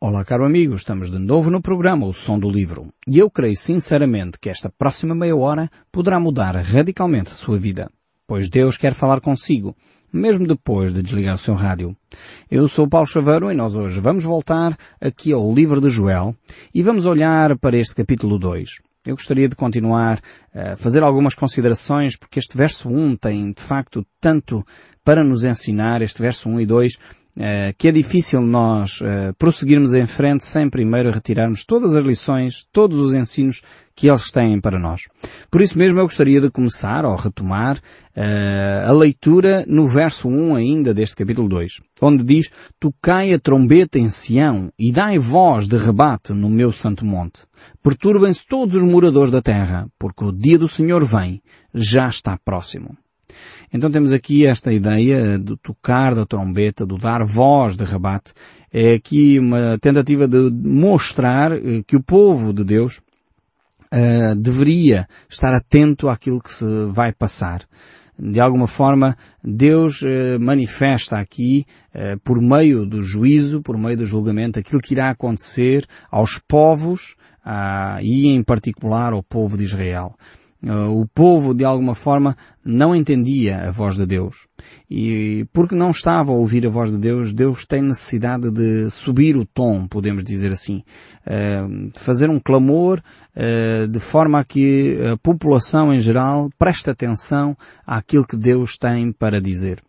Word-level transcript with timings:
Olá, 0.00 0.24
caro 0.24 0.44
amigo, 0.44 0.76
estamos 0.76 1.10
de 1.10 1.18
novo 1.18 1.50
no 1.50 1.60
programa 1.60 2.06
O 2.06 2.14
Som 2.14 2.38
do 2.38 2.48
Livro 2.48 2.86
e 3.04 3.18
eu 3.18 3.28
creio 3.28 3.56
sinceramente 3.56 4.38
que 4.38 4.48
esta 4.48 4.70
próxima 4.70 5.12
meia 5.12 5.34
hora 5.34 5.68
poderá 5.90 6.20
mudar 6.20 6.54
radicalmente 6.54 7.32
a 7.32 7.34
sua 7.34 7.58
vida, 7.58 7.90
pois 8.24 8.48
Deus 8.48 8.76
quer 8.76 8.94
falar 8.94 9.20
consigo, 9.20 9.76
mesmo 10.12 10.46
depois 10.46 10.94
de 10.94 11.02
desligar 11.02 11.34
o 11.34 11.38
seu 11.38 11.54
rádio. 11.54 11.96
Eu 12.48 12.68
sou 12.68 12.88
Paulo 12.88 13.08
Chaveiro 13.08 13.50
e 13.50 13.54
nós 13.54 13.74
hoje 13.74 13.98
vamos 13.98 14.22
voltar 14.22 14.78
aqui 15.00 15.32
ao 15.32 15.52
livro 15.52 15.80
de 15.80 15.90
Joel 15.90 16.32
e 16.72 16.80
vamos 16.80 17.04
olhar 17.04 17.58
para 17.58 17.76
este 17.76 17.96
capítulo 17.96 18.38
2. 18.38 18.70
Eu 19.04 19.16
gostaria 19.16 19.48
de 19.48 19.56
continuar 19.56 20.20
a 20.54 20.76
fazer 20.76 21.02
algumas 21.02 21.34
considerações 21.34 22.16
porque 22.16 22.38
este 22.38 22.56
verso 22.56 22.88
1 22.88 23.16
tem 23.16 23.52
de 23.52 23.62
facto 23.62 24.06
tanto 24.20 24.64
para 25.08 25.24
nos 25.24 25.42
ensinar, 25.42 26.02
este 26.02 26.20
verso 26.20 26.50
1 26.50 26.60
e 26.60 26.66
2, 26.66 26.98
eh, 27.38 27.74
que 27.78 27.88
é 27.88 27.92
difícil 27.92 28.42
nós 28.42 29.00
eh, 29.02 29.32
prosseguirmos 29.38 29.94
em 29.94 30.06
frente 30.06 30.44
sem 30.44 30.68
primeiro 30.68 31.10
retirarmos 31.10 31.64
todas 31.64 31.96
as 31.96 32.04
lições, 32.04 32.68
todos 32.70 32.98
os 32.98 33.14
ensinos 33.14 33.62
que 33.96 34.06
eles 34.10 34.30
têm 34.30 34.60
para 34.60 34.78
nós. 34.78 35.04
Por 35.50 35.62
isso 35.62 35.78
mesmo 35.78 35.98
eu 35.98 36.02
gostaria 36.04 36.42
de 36.42 36.50
começar, 36.50 37.06
ou 37.06 37.16
retomar, 37.16 37.80
eh, 38.14 38.84
a 38.86 38.92
leitura 38.92 39.64
no 39.66 39.88
verso 39.88 40.28
1 40.28 40.56
ainda 40.56 40.92
deste 40.92 41.16
capítulo 41.16 41.48
2, 41.48 41.80
onde 42.02 42.22
diz, 42.22 42.50
Tocai 42.78 43.32
a 43.32 43.38
trombeta 43.38 43.98
em 43.98 44.10
Sião 44.10 44.70
e 44.78 44.92
dai 44.92 45.18
voz 45.18 45.66
de 45.66 45.78
rebate 45.78 46.34
no 46.34 46.50
meu 46.50 46.70
santo 46.70 47.06
monte. 47.06 47.46
Perturbem-se 47.82 48.46
todos 48.46 48.74
os 48.74 48.82
moradores 48.82 49.30
da 49.30 49.40
terra, 49.40 49.88
porque 49.98 50.22
o 50.22 50.32
dia 50.32 50.58
do 50.58 50.68
Senhor 50.68 51.02
vem, 51.02 51.40
já 51.72 52.08
está 52.08 52.36
próximo. 52.36 52.94
Então 53.72 53.90
temos 53.90 54.12
aqui 54.12 54.46
esta 54.46 54.72
ideia 54.72 55.38
do 55.38 55.56
tocar 55.56 56.14
da 56.14 56.24
trombeta, 56.24 56.86
do 56.86 56.96
dar 56.96 57.24
voz 57.24 57.76
de 57.76 57.84
rebate. 57.84 58.32
É 58.72 58.94
aqui 58.94 59.38
uma 59.38 59.78
tentativa 59.78 60.26
de 60.26 60.50
mostrar 60.50 61.52
eh, 61.52 61.82
que 61.86 61.96
o 61.96 62.02
povo 62.02 62.52
de 62.52 62.64
Deus 62.64 62.98
uh, 63.92 64.34
deveria 64.36 65.06
estar 65.28 65.54
atento 65.54 66.08
àquilo 66.08 66.40
que 66.40 66.52
se 66.52 66.64
vai 66.90 67.12
passar. 67.12 67.62
De 68.18 68.40
alguma 68.40 68.66
forma, 68.66 69.16
Deus 69.42 70.02
uh, 70.02 70.40
manifesta 70.40 71.18
aqui, 71.18 71.64
por 72.24 72.40
meio 72.40 72.84
do 72.84 73.02
juízo, 73.02 73.62
por 73.62 73.76
meio 73.76 73.96
do 73.96 74.06
julgamento, 74.06 74.58
aquilo 74.58 74.80
que 74.80 74.94
irá 74.94 75.10
acontecer 75.10 75.86
aos 76.10 76.38
povos 76.38 77.16
ah, 77.44 77.98
e 78.02 78.28
em 78.28 78.42
particular 78.42 79.14
ao 79.14 79.22
povo 79.22 79.56
de 79.56 79.64
Israel. 79.64 80.14
Uh, 80.60 81.00
o 81.00 81.06
povo, 81.06 81.54
de 81.54 81.64
alguma 81.64 81.94
forma, 81.94 82.36
não 82.64 82.94
entendia 82.94 83.68
a 83.68 83.70
voz 83.70 83.94
de 83.94 84.04
Deus. 84.04 84.48
E 84.90 85.46
porque 85.52 85.76
não 85.76 85.90
estava 85.90 86.32
a 86.32 86.34
ouvir 86.34 86.66
a 86.66 86.70
voz 86.70 86.90
de 86.90 86.98
Deus, 86.98 87.32
Deus 87.32 87.64
tem 87.64 87.80
necessidade 87.80 88.50
de 88.50 88.90
subir 88.90 89.36
o 89.36 89.44
tom, 89.44 89.86
podemos 89.86 90.24
dizer 90.24 90.50
assim. 90.50 90.82
Uh, 91.24 91.90
fazer 91.94 92.28
um 92.28 92.40
clamor 92.40 93.00
uh, 93.36 93.86
de 93.86 94.00
forma 94.00 94.40
a 94.40 94.44
que 94.44 94.98
a 95.12 95.16
população 95.16 95.94
em 95.94 96.00
geral 96.00 96.50
preste 96.58 96.90
atenção 96.90 97.56
àquilo 97.86 98.26
que 98.26 98.36
Deus 98.36 98.76
tem 98.76 99.12
para 99.12 99.40
dizer. 99.40 99.80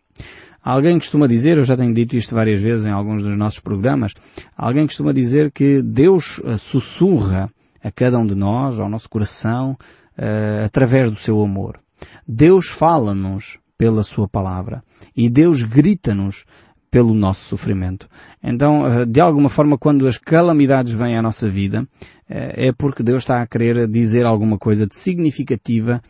Alguém 0.62 0.98
costuma 0.98 1.26
dizer, 1.26 1.58
eu 1.58 1.64
já 1.64 1.76
tenho 1.76 1.92
dito 1.92 2.14
isto 2.14 2.34
várias 2.34 2.60
vezes 2.60 2.86
em 2.86 2.92
alguns 2.92 3.22
dos 3.22 3.36
nossos 3.36 3.58
programas, 3.58 4.12
alguém 4.56 4.86
costuma 4.86 5.10
dizer 5.10 5.50
que 5.50 5.82
Deus 5.82 6.40
sussurra 6.58 7.50
a 7.82 7.90
cada 7.90 8.18
um 8.18 8.26
de 8.26 8.34
nós, 8.34 8.78
ao 8.78 8.88
nosso 8.88 9.08
coração, 9.08 9.76
uh, 10.20 10.64
através 10.66 11.10
do 11.10 11.16
seu 11.16 11.40
amor. 11.40 11.80
Deus 12.28 12.68
fala-nos 12.68 13.58
pela 13.76 14.02
sua 14.02 14.28
palavra 14.28 14.84
e 15.16 15.30
Deus 15.30 15.62
grita-nos 15.62 16.44
pelo 16.90 17.14
nosso 17.14 17.46
sofrimento. 17.46 18.08
Então, 18.42 18.84
eh, 18.84 19.06
de 19.06 19.20
alguma 19.20 19.48
forma, 19.48 19.78
quando 19.78 20.08
as 20.08 20.18
calamidades 20.18 20.92
vêm 20.92 21.16
à 21.16 21.22
nossa 21.22 21.48
vida, 21.48 21.86
eh, 22.28 22.68
é 22.68 22.72
porque 22.72 23.02
Deus 23.02 23.22
está 23.22 23.40
a 23.40 23.46
querer 23.46 23.86
dizer 23.86 24.26
alguma 24.26 24.58
coisa 24.58 24.86
de 24.86 24.96
significativa 24.96 26.02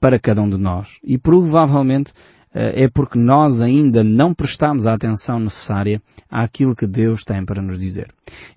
para 0.00 0.18
cada 0.18 0.40
um 0.40 0.48
de 0.48 0.56
nós. 0.56 0.98
E 1.04 1.18
provavelmente 1.18 2.10
é 2.52 2.88
porque 2.88 3.18
nós 3.18 3.60
ainda 3.60 4.02
não 4.02 4.32
prestamos 4.32 4.86
a 4.86 4.94
atenção 4.94 5.38
necessária 5.38 6.02
àquilo 6.30 6.74
que 6.74 6.86
Deus 6.86 7.24
tem 7.24 7.44
para 7.44 7.62
nos 7.62 7.78
dizer. 7.78 8.08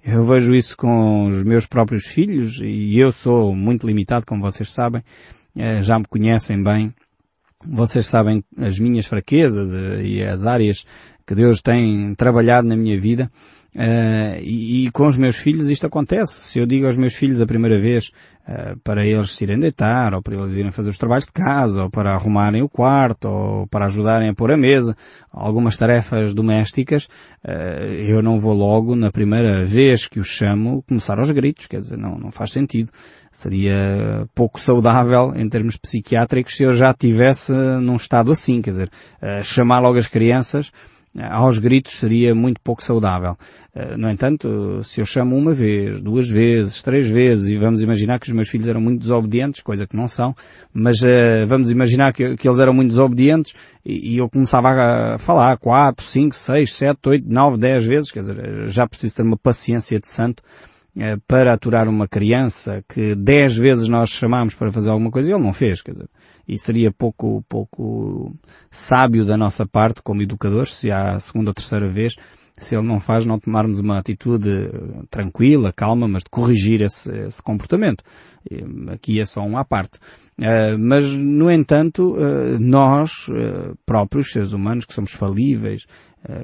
Eu 0.04 0.26
vejo 0.26 0.54
isso 0.54 0.76
com 0.78 1.28
os 1.28 1.44
meus 1.44 1.66
próprios 1.66 2.06
filhos 2.06 2.60
e 2.62 2.98
eu 2.98 3.12
sou 3.12 3.56
muito 3.56 3.86
limitado, 3.86 4.26
como 4.26 4.42
vocês 4.42 4.70
sabem, 4.70 5.04
eh, 5.56 5.82
já 5.82 6.00
me 6.00 6.06
conhecem 6.06 6.64
bem. 6.64 6.94
Vocês 7.68 8.08
sabem 8.08 8.44
as 8.58 8.80
minhas 8.80 9.06
fraquezas 9.06 9.74
eh, 9.74 10.04
e 10.04 10.24
as 10.24 10.46
áreas 10.46 10.86
que 11.26 11.36
Deus 11.36 11.62
tem 11.62 12.16
trabalhado 12.16 12.68
na 12.68 12.76
minha 12.76 13.00
vida. 13.00 13.32
Uh, 13.74 14.36
e, 14.42 14.88
e, 14.88 14.92
com 14.92 15.08
os 15.08 15.16
meus 15.16 15.38
filhos 15.38 15.70
isto 15.70 15.88
acontece. 15.88 16.34
Se 16.42 16.60
eu 16.60 16.66
digo 16.66 16.88
aos 16.88 16.98
meus 16.98 17.16
filhos 17.16 17.40
a 17.40 17.46
primeira 17.46 17.80
vez 17.80 18.12
uh, 18.46 18.78
para 18.84 19.06
eles 19.06 19.34
se 19.34 19.46
irem 19.46 19.58
deitar, 19.58 20.14
ou 20.14 20.22
para 20.22 20.36
eles 20.36 20.52
irem 20.52 20.72
fazer 20.72 20.90
os 20.90 20.98
trabalhos 20.98 21.26
de 21.26 21.32
casa, 21.32 21.84
ou 21.84 21.90
para 21.90 22.14
arrumarem 22.14 22.62
o 22.62 22.68
quarto, 22.68 23.30
ou 23.30 23.68
para 23.68 23.86
ajudarem 23.86 24.28
a 24.28 24.34
pôr 24.34 24.52
a 24.52 24.58
mesa, 24.58 24.94
algumas 25.32 25.78
tarefas 25.78 26.34
domésticas, 26.34 27.06
uh, 27.46 27.86
eu 27.88 28.22
não 28.22 28.42
vou 28.42 28.54
logo, 28.54 28.94
na 28.94 29.10
primeira 29.10 29.66
vez 29.66 30.06
que 30.06 30.20
os 30.20 30.28
chamo, 30.28 30.84
começar 30.86 31.18
aos 31.18 31.32
gritos. 31.32 31.68
Quer 31.68 31.80
dizer, 31.80 31.98
não, 31.98 32.18
não 32.18 32.30
faz 32.30 32.52
sentido. 32.52 32.92
Seria 33.32 34.28
pouco 34.36 34.60
saudável 34.60 35.32
em 35.34 35.48
termos 35.48 35.78
psiquiátricos 35.78 36.58
se 36.58 36.64
eu 36.64 36.74
já 36.74 36.92
estivesse 36.92 37.54
num 37.54 37.96
estado 37.96 38.34
assim. 38.34 38.62
Quer 38.62 38.72
dizer, 38.72 38.92
chamar 39.42 39.80
logo 39.80 39.98
as 39.98 40.08
crianças 40.08 40.70
aos 41.20 41.58
gritos 41.58 41.94
seria 41.94 42.34
muito 42.34 42.62
pouco 42.62 42.84
saudável. 42.84 43.38
Eh, 43.76 43.98
no 43.98 44.10
entanto, 44.10 44.82
se 44.84 45.02
eu 45.02 45.06
chamo 45.06 45.36
uma 45.36 45.54
vez, 45.54 46.00
duas 46.00 46.30
vezes, 46.30 46.82
três 46.82 47.10
vezes, 47.10 47.50
e 47.50 47.58
vamos 47.58 47.82
imaginar 47.82 48.20
que 48.20 48.28
os 48.28 48.34
meus 48.34 48.48
filhos 48.48 48.68
eram 48.68 48.80
muito 48.80 49.02
desobedientes, 49.02 49.62
coisa 49.62 49.86
que 49.86 49.96
não 49.96 50.08
são, 50.08 50.34
mas 50.74 51.02
uh, 51.02 51.46
vamos 51.48 51.70
imaginar 51.70 52.14
que, 52.14 52.24
eles 52.24 52.60
eram 52.60 52.74
muito 52.74 52.90
desobedientes, 52.90 53.54
e, 53.86 54.16
e, 54.16 54.18
eu 54.20 54.30
começava 54.30 54.70
a 54.70 55.18
falar 55.18 55.58
quatro, 55.58 56.06
cinco, 56.06 56.36
seis, 56.36 56.74
sete, 56.74 57.10
oito, 57.10 57.28
nove, 57.30 57.58
dez 57.58 57.86
vezes, 57.86 58.12
quer 58.12 58.22
dizer, 58.22 58.68
já 58.68 58.88
preciso 58.88 59.16
ter 59.18 59.24
uma 59.24 59.38
paciência 59.38 60.00
de 60.00 60.08
santo 60.08 60.42
para 61.26 61.54
aturar 61.54 61.88
uma 61.88 62.06
criança 62.06 62.84
que 62.88 63.16
dez 63.16 63.56
vezes 63.56 63.88
nós 63.88 64.10
chamamos 64.10 64.54
para 64.54 64.72
fazer 64.74 64.90
alguma 64.90 65.10
coisa 65.10 65.30
e 65.30 65.34
ele 65.34 65.42
não 65.42 65.54
fez, 65.54 65.82
quer 65.82 65.94
dizer 65.94 66.10
e 66.48 66.58
seria 66.58 66.92
pouco, 66.92 67.44
pouco 67.48 68.34
sábio 68.70 69.26
da 69.26 69.38
nossa 69.38 69.66
parte 69.66 70.02
como 70.02 70.22
educadores 70.22 70.74
se 70.76 70.92
a 70.92 71.20
segunda 71.20 71.50
ou 71.50 71.54
terceira 71.54 71.88
vez 71.88 72.16
se 72.62 72.76
ele 72.76 72.86
não 72.86 73.00
faz, 73.00 73.26
não 73.26 73.40
tomarmos 73.40 73.80
uma 73.80 73.98
atitude 73.98 74.70
tranquila, 75.10 75.74
calma, 75.74 76.08
mas 76.08 76.24
de 76.24 76.30
corrigir 76.30 76.82
esse, 76.82 77.12
esse 77.12 77.42
comportamento. 77.42 78.04
Aqui 78.94 79.20
é 79.20 79.26
só 79.26 79.42
um 79.42 79.58
à 79.58 79.66
parte. 79.66 79.98
Uh, 80.38 80.78
mas, 80.80 81.12
no 81.14 81.50
entanto, 81.50 82.16
uh, 82.16 82.60
nós 82.60 83.28
próprios, 83.86 84.32
seres 84.32 84.54
humanos, 84.54 84.86
que 84.86 84.94
somos 84.94 85.12
falíveis, 85.12 85.86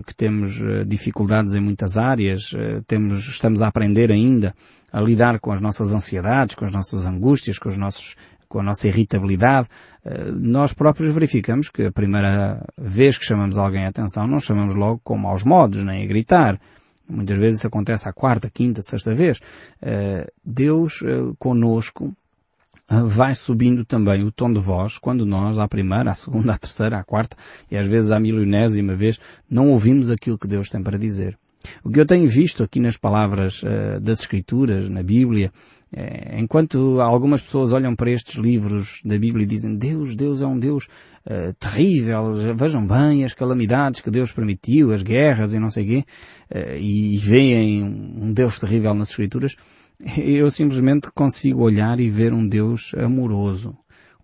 que 0.07 0.15
temos 0.15 0.55
dificuldades 0.87 1.53
em 1.53 1.59
muitas 1.59 1.99
áreas, 1.99 2.49
temos, 2.87 3.27
estamos 3.27 3.61
a 3.61 3.67
aprender 3.67 4.11
ainda 4.11 4.55
a 4.91 4.99
lidar 4.99 5.39
com 5.39 5.51
as 5.51 5.61
nossas 5.61 5.93
ansiedades, 5.93 6.55
com 6.55 6.65
as 6.65 6.71
nossas 6.71 7.05
angústias, 7.05 7.59
com 7.59 7.69
os 7.69 7.77
nossos 7.77 8.15
com 8.47 8.59
a 8.59 8.63
nossa 8.63 8.87
irritabilidade, 8.87 9.67
eh, 10.05 10.31
nós 10.31 10.73
próprios 10.73 11.13
verificamos 11.13 11.69
que 11.69 11.83
a 11.83 11.91
primeira 11.91 12.65
vez 12.77 13.17
que 13.17 13.25
chamamos 13.25 13.57
alguém 13.57 13.85
a 13.85 13.89
atenção 13.89 14.27
não 14.27 14.39
chamamos 14.39 14.75
logo 14.75 15.01
com 15.03 15.17
maus 15.17 15.43
modos, 15.43 15.83
nem 15.83 16.03
a 16.03 16.07
gritar. 16.07 16.59
Muitas 17.09 17.37
vezes 17.37 17.59
isso 17.59 17.67
acontece 17.67 18.07
à 18.07 18.13
quarta, 18.13 18.49
quinta, 18.49 18.81
sexta 18.81 19.13
vez. 19.13 19.39
Eh, 19.81 20.27
Deus 20.45 21.01
eh, 21.03 21.33
conosco 21.39 22.13
vai 22.89 23.35
subindo 23.35 23.83
também 23.83 24.23
o 24.23 24.31
tom 24.31 24.51
de 24.51 24.59
voz 24.59 24.97
quando 24.97 25.25
nós, 25.25 25.57
à 25.57 25.67
primeira, 25.67 26.11
à 26.11 26.15
segunda, 26.15 26.53
à 26.53 26.57
terceira, 26.57 26.97
à 26.97 27.03
quarta 27.03 27.35
e 27.69 27.77
às 27.77 27.85
vezes 27.85 28.11
à 28.11 28.19
milionésima 28.19 28.95
vez, 28.95 29.19
não 29.49 29.71
ouvimos 29.71 30.09
aquilo 30.09 30.37
que 30.37 30.47
Deus 30.47 30.69
tem 30.69 30.81
para 30.81 30.97
dizer. 30.97 31.37
O 31.83 31.89
que 31.89 31.99
eu 31.99 32.05
tenho 32.05 32.29
visto 32.29 32.63
aqui 32.63 32.79
nas 32.79 32.97
palavras 32.97 33.63
uh, 33.63 33.99
das 34.01 34.21
Escrituras, 34.21 34.89
na 34.89 35.03
Bíblia, 35.03 35.51
é, 35.91 36.37
enquanto 36.39 36.99
algumas 36.99 37.41
pessoas 37.41 37.71
olham 37.71 37.95
para 37.95 38.11
estes 38.11 38.35
livros 38.35 38.99
da 39.05 39.17
Bíblia 39.17 39.43
e 39.43 39.47
dizem 39.47 39.77
Deus, 39.77 40.15
Deus 40.17 40.41
é 40.41 40.45
um 40.45 40.59
Deus 40.59 40.85
uh, 41.25 41.53
terrível, 41.57 42.33
vejam 42.55 42.85
bem 42.85 43.23
as 43.23 43.33
calamidades 43.33 44.01
que 44.01 44.11
Deus 44.11 44.33
permitiu, 44.33 44.91
as 44.91 45.01
guerras 45.01 45.53
e 45.53 45.59
não 45.59 45.69
sei 45.69 45.85
quê, 45.85 46.03
uh, 46.53 46.77
e 46.77 47.15
veem 47.17 47.85
um 47.85 48.33
Deus 48.33 48.59
terrível 48.59 48.93
nas 48.93 49.11
Escrituras, 49.11 49.55
eu 50.17 50.51
simplesmente 50.51 51.09
consigo 51.13 51.61
olhar 51.61 51.99
e 52.01 52.09
ver 52.09 52.33
um 52.33 52.45
Deus 52.45 52.91
amoroso, 52.97 53.77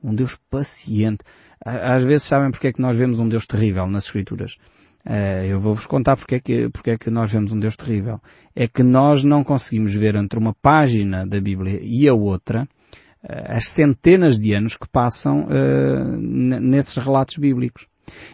um 0.04 0.14
Deus 0.14 0.38
paciente. 0.50 1.24
Às 1.66 2.04
vezes 2.04 2.24
sabem 2.24 2.52
porque 2.52 2.68
é 2.68 2.74
que 2.74 2.82
nós 2.82 2.98
vemos 2.98 3.20
um 3.20 3.30
Deus 3.30 3.48
terrível 3.48 3.88
nas 3.88 4.04
Escrituras. 4.04 4.58
Uh, 5.06 5.44
eu 5.46 5.60
vou-vos 5.60 5.86
contar 5.86 6.16
porque 6.16 6.36
é, 6.36 6.40
que, 6.40 6.70
porque 6.70 6.92
é 6.92 6.98
que 6.98 7.10
nós 7.10 7.30
vemos 7.32 7.52
um 7.52 7.60
Deus 7.60 7.76
terrível. 7.76 8.22
É 8.56 8.68
que 8.68 8.84
nós 8.84 9.24
não 9.24 9.44
conseguimos 9.44 9.94
ver 9.94 10.16
entre 10.16 10.40
uma 10.40 10.54
página 10.54 11.28
da 11.28 11.42
Bíblia 11.42 11.80
e 11.82 12.08
a 12.08 12.14
outra 12.14 12.64
uh, 12.64 13.28
as 13.48 13.70
centenas 13.70 14.40
de 14.40 14.54
anos 14.54 14.78
que 14.78 14.88
passam 14.88 15.46
uh, 15.46 16.18
nesses 16.18 16.96
relatos 16.96 17.38
bíblicos. 17.38 17.86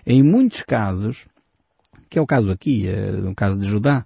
Em 0.05 0.21
muitos 0.21 0.61
casos, 0.61 1.27
que 2.07 2.19
é 2.19 2.21
o 2.21 2.27
caso 2.27 2.51
aqui, 2.51 2.87
no 3.21 3.35
caso 3.35 3.59
de 3.59 3.67
Judá, 3.67 4.03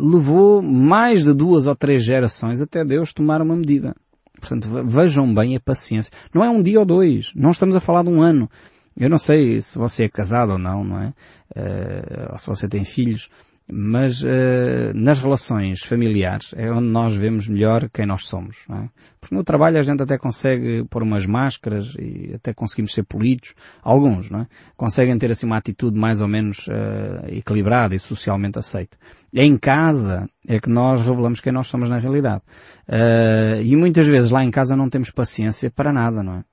levou 0.00 0.60
mais 0.60 1.22
de 1.22 1.32
duas 1.32 1.66
ou 1.66 1.76
três 1.76 2.04
gerações 2.04 2.60
até 2.60 2.84
Deus 2.84 3.12
tomar 3.12 3.40
uma 3.40 3.54
medida. 3.54 3.94
Portanto, 4.40 4.68
vejam 4.86 5.32
bem 5.32 5.56
a 5.56 5.60
paciência. 5.60 6.12
Não 6.34 6.44
é 6.44 6.50
um 6.50 6.62
dia 6.62 6.80
ou 6.80 6.84
dois. 6.84 7.32
Não 7.34 7.52
estamos 7.52 7.76
a 7.76 7.80
falar 7.80 8.02
de 8.02 8.08
um 8.08 8.20
ano. 8.20 8.50
Eu 8.98 9.08
não 9.08 9.18
sei 9.18 9.60
se 9.60 9.78
você 9.78 10.04
é 10.04 10.08
casado 10.08 10.52
ou 10.52 10.58
não, 10.58 10.82
não 10.82 11.00
é? 11.00 11.12
Uh, 11.56 12.32
ou 12.32 12.38
se 12.38 12.46
você 12.48 12.68
tem 12.68 12.84
filhos, 12.84 13.30
mas 13.70 14.22
uh, 14.22 14.94
nas 14.94 15.20
relações 15.20 15.82
familiares 15.82 16.54
é 16.56 16.70
onde 16.70 16.88
nós 16.88 17.14
vemos 17.14 17.46
melhor 17.48 17.88
quem 17.90 18.06
nós 18.06 18.24
somos. 18.24 18.64
Não 18.66 18.78
é? 18.78 18.88
Porque 19.20 19.34
no 19.34 19.44
trabalho 19.44 19.78
a 19.78 19.82
gente 19.82 20.02
até 20.02 20.16
consegue 20.16 20.84
pôr 20.88 21.02
umas 21.02 21.26
máscaras 21.26 21.94
e 21.98 22.32
até 22.34 22.54
conseguimos 22.54 22.94
ser 22.94 23.02
polidos. 23.02 23.54
Alguns, 23.82 24.30
não 24.30 24.40
é? 24.40 24.46
Conseguem 24.74 25.18
ter 25.18 25.30
assim 25.30 25.46
uma 25.46 25.58
atitude 25.58 25.98
mais 25.98 26.22
ou 26.22 26.28
menos 26.28 26.66
uh, 26.68 27.26
equilibrada 27.28 27.94
e 27.94 27.98
socialmente 27.98 28.58
aceita. 28.58 28.96
Em 29.34 29.58
casa 29.58 30.28
é 30.46 30.58
que 30.58 30.70
nós 30.70 31.02
revelamos 31.02 31.40
quem 31.40 31.52
nós 31.52 31.66
somos 31.66 31.90
na 31.90 31.98
realidade. 31.98 32.42
Uh, 32.88 33.62
e 33.62 33.76
muitas 33.76 34.06
vezes 34.06 34.30
lá 34.30 34.42
em 34.42 34.50
casa 34.50 34.74
não 34.74 34.88
temos 34.88 35.10
paciência 35.10 35.70
para 35.70 35.92
nada, 35.92 36.22
não 36.22 36.36
é? 36.36 36.44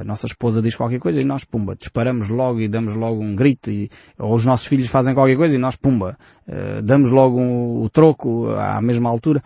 A 0.00 0.04
nossa 0.04 0.26
esposa 0.26 0.60
diz 0.60 0.74
qualquer 0.74 0.98
coisa 0.98 1.20
e 1.20 1.24
nós, 1.24 1.44
pumba, 1.44 1.76
disparamos 1.76 2.28
logo 2.28 2.60
e 2.60 2.68
damos 2.68 2.96
logo 2.96 3.22
um 3.22 3.36
grito, 3.36 3.70
e, 3.70 3.88
ou 4.18 4.34
os 4.34 4.44
nossos 4.44 4.66
filhos 4.66 4.88
fazem 4.88 5.14
qualquer 5.14 5.36
coisa 5.36 5.54
e 5.54 5.58
nós, 5.58 5.76
pumba, 5.76 6.18
uh, 6.48 6.82
damos 6.82 7.12
logo 7.12 7.40
um, 7.40 7.82
o 7.82 7.88
troco 7.88 8.48
à 8.50 8.80
mesma 8.82 9.08
altura. 9.08 9.42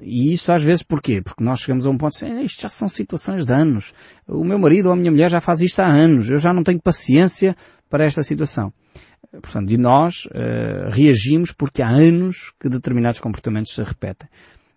E 0.00 0.32
isso 0.32 0.52
às 0.52 0.62
vezes 0.62 0.82
porquê? 0.82 1.20
Porque 1.20 1.42
nós 1.42 1.60
chegamos 1.60 1.84
a 1.84 1.90
um 1.90 1.98
ponto 1.98 2.14
assim, 2.14 2.40
isto 2.42 2.62
já 2.62 2.68
são 2.68 2.88
situações 2.88 3.44
de 3.44 3.52
anos. 3.52 3.92
O 4.28 4.44
meu 4.44 4.58
marido 4.58 4.86
ou 4.86 4.92
a 4.92 4.96
minha 4.96 5.10
mulher 5.10 5.28
já 5.28 5.40
faz 5.40 5.60
isto 5.60 5.80
há 5.80 5.86
anos. 5.86 6.30
Eu 6.30 6.38
já 6.38 6.52
não 6.52 6.62
tenho 6.62 6.80
paciência 6.80 7.56
para 7.90 8.04
esta 8.04 8.22
situação. 8.22 8.72
Portanto, 9.32 9.72
e 9.72 9.76
nós 9.76 10.26
uh, 10.26 10.88
reagimos 10.90 11.52
porque 11.52 11.82
há 11.82 11.88
anos 11.88 12.52
que 12.60 12.68
determinados 12.68 13.20
comportamentos 13.20 13.74
se 13.74 13.82
repetem. 13.82 14.28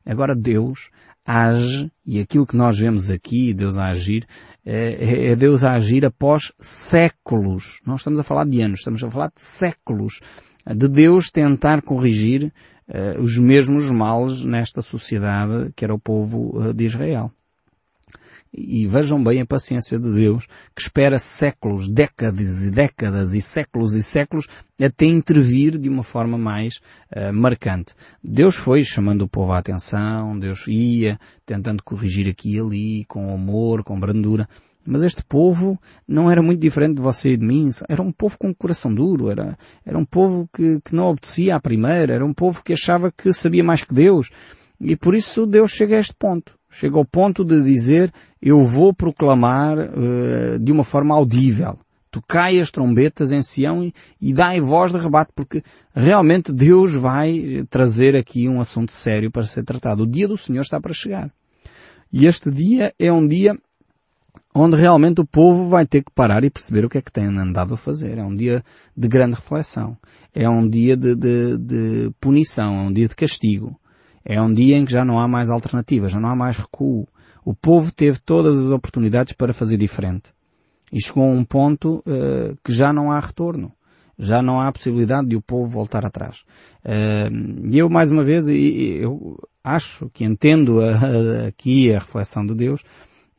Agora 0.04 0.36
Deus 0.36 0.90
age, 1.26 1.92
e 2.06 2.20
aquilo 2.20 2.46
que 2.46 2.56
nós 2.56 2.78
vemos 2.78 3.10
aqui, 3.10 3.54
Deus 3.54 3.78
a 3.78 3.88
agir, 3.88 4.26
é, 4.66 5.32
é 5.32 5.36
Deus 5.36 5.64
a 5.64 5.74
agir 5.74 6.06
após 6.06 6.52
séculos. 6.60 7.80
Não 7.86 7.96
estamos 7.96 8.20
a 8.20 8.24
falar 8.24 8.46
de 8.46 8.62
anos, 8.62 8.80
estamos 8.80 9.04
a 9.04 9.10
falar 9.10 9.28
de 9.28 9.42
séculos. 9.42 10.20
De 10.66 10.88
Deus 10.88 11.32
tentar 11.32 11.82
corrigir 11.82 12.54
uh, 12.88 13.22
os 13.22 13.38
mesmos 13.38 13.90
males 13.90 14.46
nesta 14.46 14.82
sociedade 14.82 15.72
que 15.76 15.84
era 15.84 15.94
o 15.94 16.00
povo 16.00 16.56
uh, 16.56 16.74
de 16.74 16.86
Israel. 16.86 17.32
E 18.54 18.86
vejam 18.86 19.24
bem 19.24 19.40
a 19.40 19.46
paciência 19.46 19.98
de 19.98 20.14
Deus, 20.14 20.46
que 20.76 20.82
espera 20.82 21.18
séculos, 21.18 21.88
décadas 21.88 22.64
e 22.64 22.72
décadas 22.72 23.34
e 23.34 23.40
séculos 23.40 23.96
e 23.96 24.04
séculos 24.04 24.48
até 24.82 25.06
intervir 25.06 25.78
de 25.78 25.88
uma 25.88 26.04
forma 26.04 26.38
mais 26.38 26.82
uh, 27.16 27.32
marcante. 27.34 27.94
Deus 28.22 28.56
foi 28.56 28.84
chamando 28.84 29.22
o 29.22 29.30
povo 29.30 29.54
à 29.54 29.60
atenção, 29.60 30.38
Deus 30.38 30.66
ia 30.68 31.18
tentando 31.46 31.82
corrigir 31.82 32.28
aqui 32.28 32.56
e 32.56 32.60
ali, 32.60 33.06
com 33.06 33.34
amor, 33.34 33.84
com 33.84 33.98
brandura. 33.98 34.50
Mas 34.86 35.04
este 35.04 35.24
povo 35.24 35.80
não 36.08 36.30
era 36.30 36.42
muito 36.42 36.60
diferente 36.60 36.96
de 36.96 37.02
você 37.02 37.32
e 37.32 37.38
de 37.38 37.46
mim. 37.46 37.70
Era 37.88 38.02
um 38.02 38.12
povo 38.12 38.38
com 38.38 38.54
coração 38.54 38.94
duro. 38.94 39.30
Era, 39.30 39.58
era 39.86 39.98
um 39.98 40.06
povo 40.06 40.50
que, 40.54 40.82
que 40.84 40.96
não 40.96 41.06
obedecia 41.06 41.56
à 41.56 41.60
primeira. 41.60 42.16
Era 42.16 42.26
um 42.26 42.34
povo 42.34 42.64
que 42.64 42.74
achava 42.74 43.12
que 43.12 43.32
sabia 43.32 43.64
mais 43.64 43.84
que 43.84 43.94
Deus. 43.94 44.32
E 44.80 44.96
por 44.96 45.14
isso 45.14 45.46
Deus 45.46 45.72
chega 45.72 45.98
a 45.98 46.00
este 46.00 46.16
ponto. 46.16 46.58
Chega 46.70 46.98
ao 46.98 47.06
ponto 47.06 47.46
de 47.46 47.62
dizer, 47.62 48.12
eu 48.42 48.64
vou 48.64 48.94
proclamar 48.94 49.78
uh, 49.78 50.60
de 50.60 50.72
uma 50.72 50.84
forma 50.84 51.14
audível. 51.14 51.78
Tocai 52.10 52.60
as 52.60 52.72
trombetas 52.72 53.32
em 53.32 53.42
Sião 53.42 53.84
e, 53.84 53.94
e 54.20 54.34
dai 54.34 54.60
voz 54.60 54.92
de 54.92 54.98
rebate, 54.98 55.32
porque 55.34 55.64
realmente 55.96 56.52
Deus 56.52 56.94
vai 56.94 57.66
trazer 57.70 58.16
aqui 58.16 58.50
um 58.50 58.60
assunto 58.60 58.92
sério 58.92 59.32
para 59.32 59.46
ser 59.46 59.64
tratado. 59.64 60.04
O 60.04 60.08
dia 60.08 60.28
do 60.28 60.36
Senhor 60.36 60.62
está 60.62 60.82
para 60.82 60.94
chegar. 60.94 61.32
E 62.12 62.26
este 62.26 62.52
dia 62.52 62.94
é 63.00 63.12
um 63.14 63.26
dia 63.26 63.58
onde 64.54 64.76
realmente 64.76 65.22
o 65.22 65.26
povo 65.26 65.70
vai 65.70 65.86
ter 65.86 66.04
que 66.04 66.12
parar 66.12 66.44
e 66.44 66.50
perceber 66.50 66.84
o 66.84 66.90
que 66.90 66.98
é 66.98 67.02
que 67.02 67.12
tem 67.12 67.26
andado 67.26 67.74
a 67.74 67.78
fazer. 67.78 68.18
É 68.18 68.24
um 68.24 68.36
dia 68.36 68.64
de 68.96 69.08
grande 69.08 69.36
reflexão. 69.36 69.98
É 70.34 70.50
um 70.50 70.68
dia 70.68 70.98
de, 70.98 71.16
de, 71.16 71.58
de 71.58 72.12
punição, 72.20 72.76
é 72.76 72.82
um 72.82 72.92
dia 72.92 73.08
de 73.08 73.16
castigo. 73.16 73.80
É 74.24 74.42
um 74.42 74.54
dia 74.54 74.78
em 74.78 74.86
que 74.86 74.92
já 74.92 75.04
não 75.04 75.20
há 75.20 75.28
mais 75.28 75.50
alternativas, 75.50 76.12
já 76.12 76.20
não 76.20 76.30
há 76.30 76.36
mais 76.36 76.58
recuo. 76.58 77.08
O 77.44 77.54
povo 77.54 77.92
teve 77.92 78.20
todas 78.20 78.58
as 78.58 78.70
oportunidades 78.70 79.34
para 79.34 79.54
fazer 79.54 79.78
diferente. 79.78 80.32
E 80.92 81.02
chegou 81.02 81.24
a 81.24 81.28
um 81.28 81.44
ponto 81.44 82.04
uh, 82.06 82.58
que 82.64 82.72
já 82.72 82.92
não 82.92 83.12
há 83.12 83.20
retorno. 83.20 83.72
Já 84.20 84.42
não 84.42 84.62
há 84.62 84.72
possibilidade 84.72 85.30
de 85.30 85.36
o 85.36 85.42
povo 85.42 85.68
voltar 85.68 86.06
atrás. 86.06 86.44
Uh, 86.86 87.68
e 87.72 87.80
eu, 87.80 87.90
mais 87.90 88.12
uma 88.12 88.24
vez, 88.24 88.48
eu 88.48 89.40
acho 89.64 90.10
que 90.14 90.24
entendo 90.24 90.80
a, 90.82 90.92
a, 90.92 91.48
aqui 91.48 91.92
a 91.94 92.00
reflexão 92.00 92.46
de 92.46 92.54
Deus, 92.54 92.82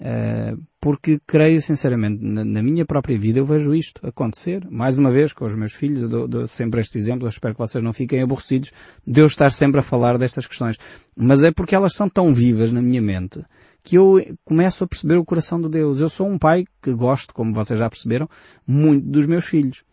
uh, 0.01 0.61
porque 0.81 1.21
creio 1.25 1.61
sinceramente, 1.61 2.25
na, 2.25 2.45
na, 2.45 2.63
minha 2.63 2.85
própria 2.85 3.17
vida 3.17 3.39
eu 3.39 3.47
vejo 3.47 3.73
isto 3.73 4.05
acontecer. 4.05 4.67
Mais 4.69 4.99
uma 4.99 5.13
vez, 5.13 5.33
com 5.33 5.45
os 5.45 5.55
meus 5.55 5.73
filhos, 5.73 6.03
eu 6.03 6.09
dou, 6.09 6.27
dou 6.27 6.49
sempre 6.49 6.81
este 6.81 6.99
exemplo, 6.99 7.27
eu 7.27 7.31
espero 7.31 7.55
que 7.55 7.61
vocês 7.61 7.85
não 7.85 7.93
fiquem 7.93 8.21
aborrecidos 8.21 8.73
de 9.07 9.21
eu 9.21 9.27
estar 9.27 9.53
sempre 9.53 9.79
a 9.79 9.85
falar 9.85 10.19
destas 10.19 10.49
questões. 10.49 10.79
Mas 11.15 11.45
é 11.45 11.53
porque 11.53 11.77
elas 11.77 11.95
são 11.95 12.09
tão 12.09 12.35
vivas 12.35 12.73
na 12.73 12.83
minha 12.83 13.03
mente 13.03 13.41
que 13.83 13.97
eu 13.97 14.21
começo 14.45 14.85
a 14.85 14.87
perceber 14.87 15.17
o 15.17 15.25
coração 15.25 15.61
de 15.61 15.69
Deus. 15.69 16.01
Eu 16.01 16.09
sou 16.09 16.29
um 16.29 16.39
pai 16.39 16.65
que 16.81 16.93
gosto, 16.93 17.35
como 17.35 17.53
vocês 17.53 17.79
já 17.79 17.89
perceberam, 17.89 18.29
muito 18.67 19.07
dos 19.07 19.27
meus 19.27 19.45
filhos. 19.45 19.85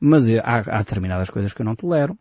Mas 0.00 0.28
há, 0.28 0.62
há 0.66 0.78
determinadas 0.78 1.30
coisas 1.30 1.52
que 1.52 1.62
eu 1.62 1.66
não 1.66 1.74
tolero. 1.74 2.16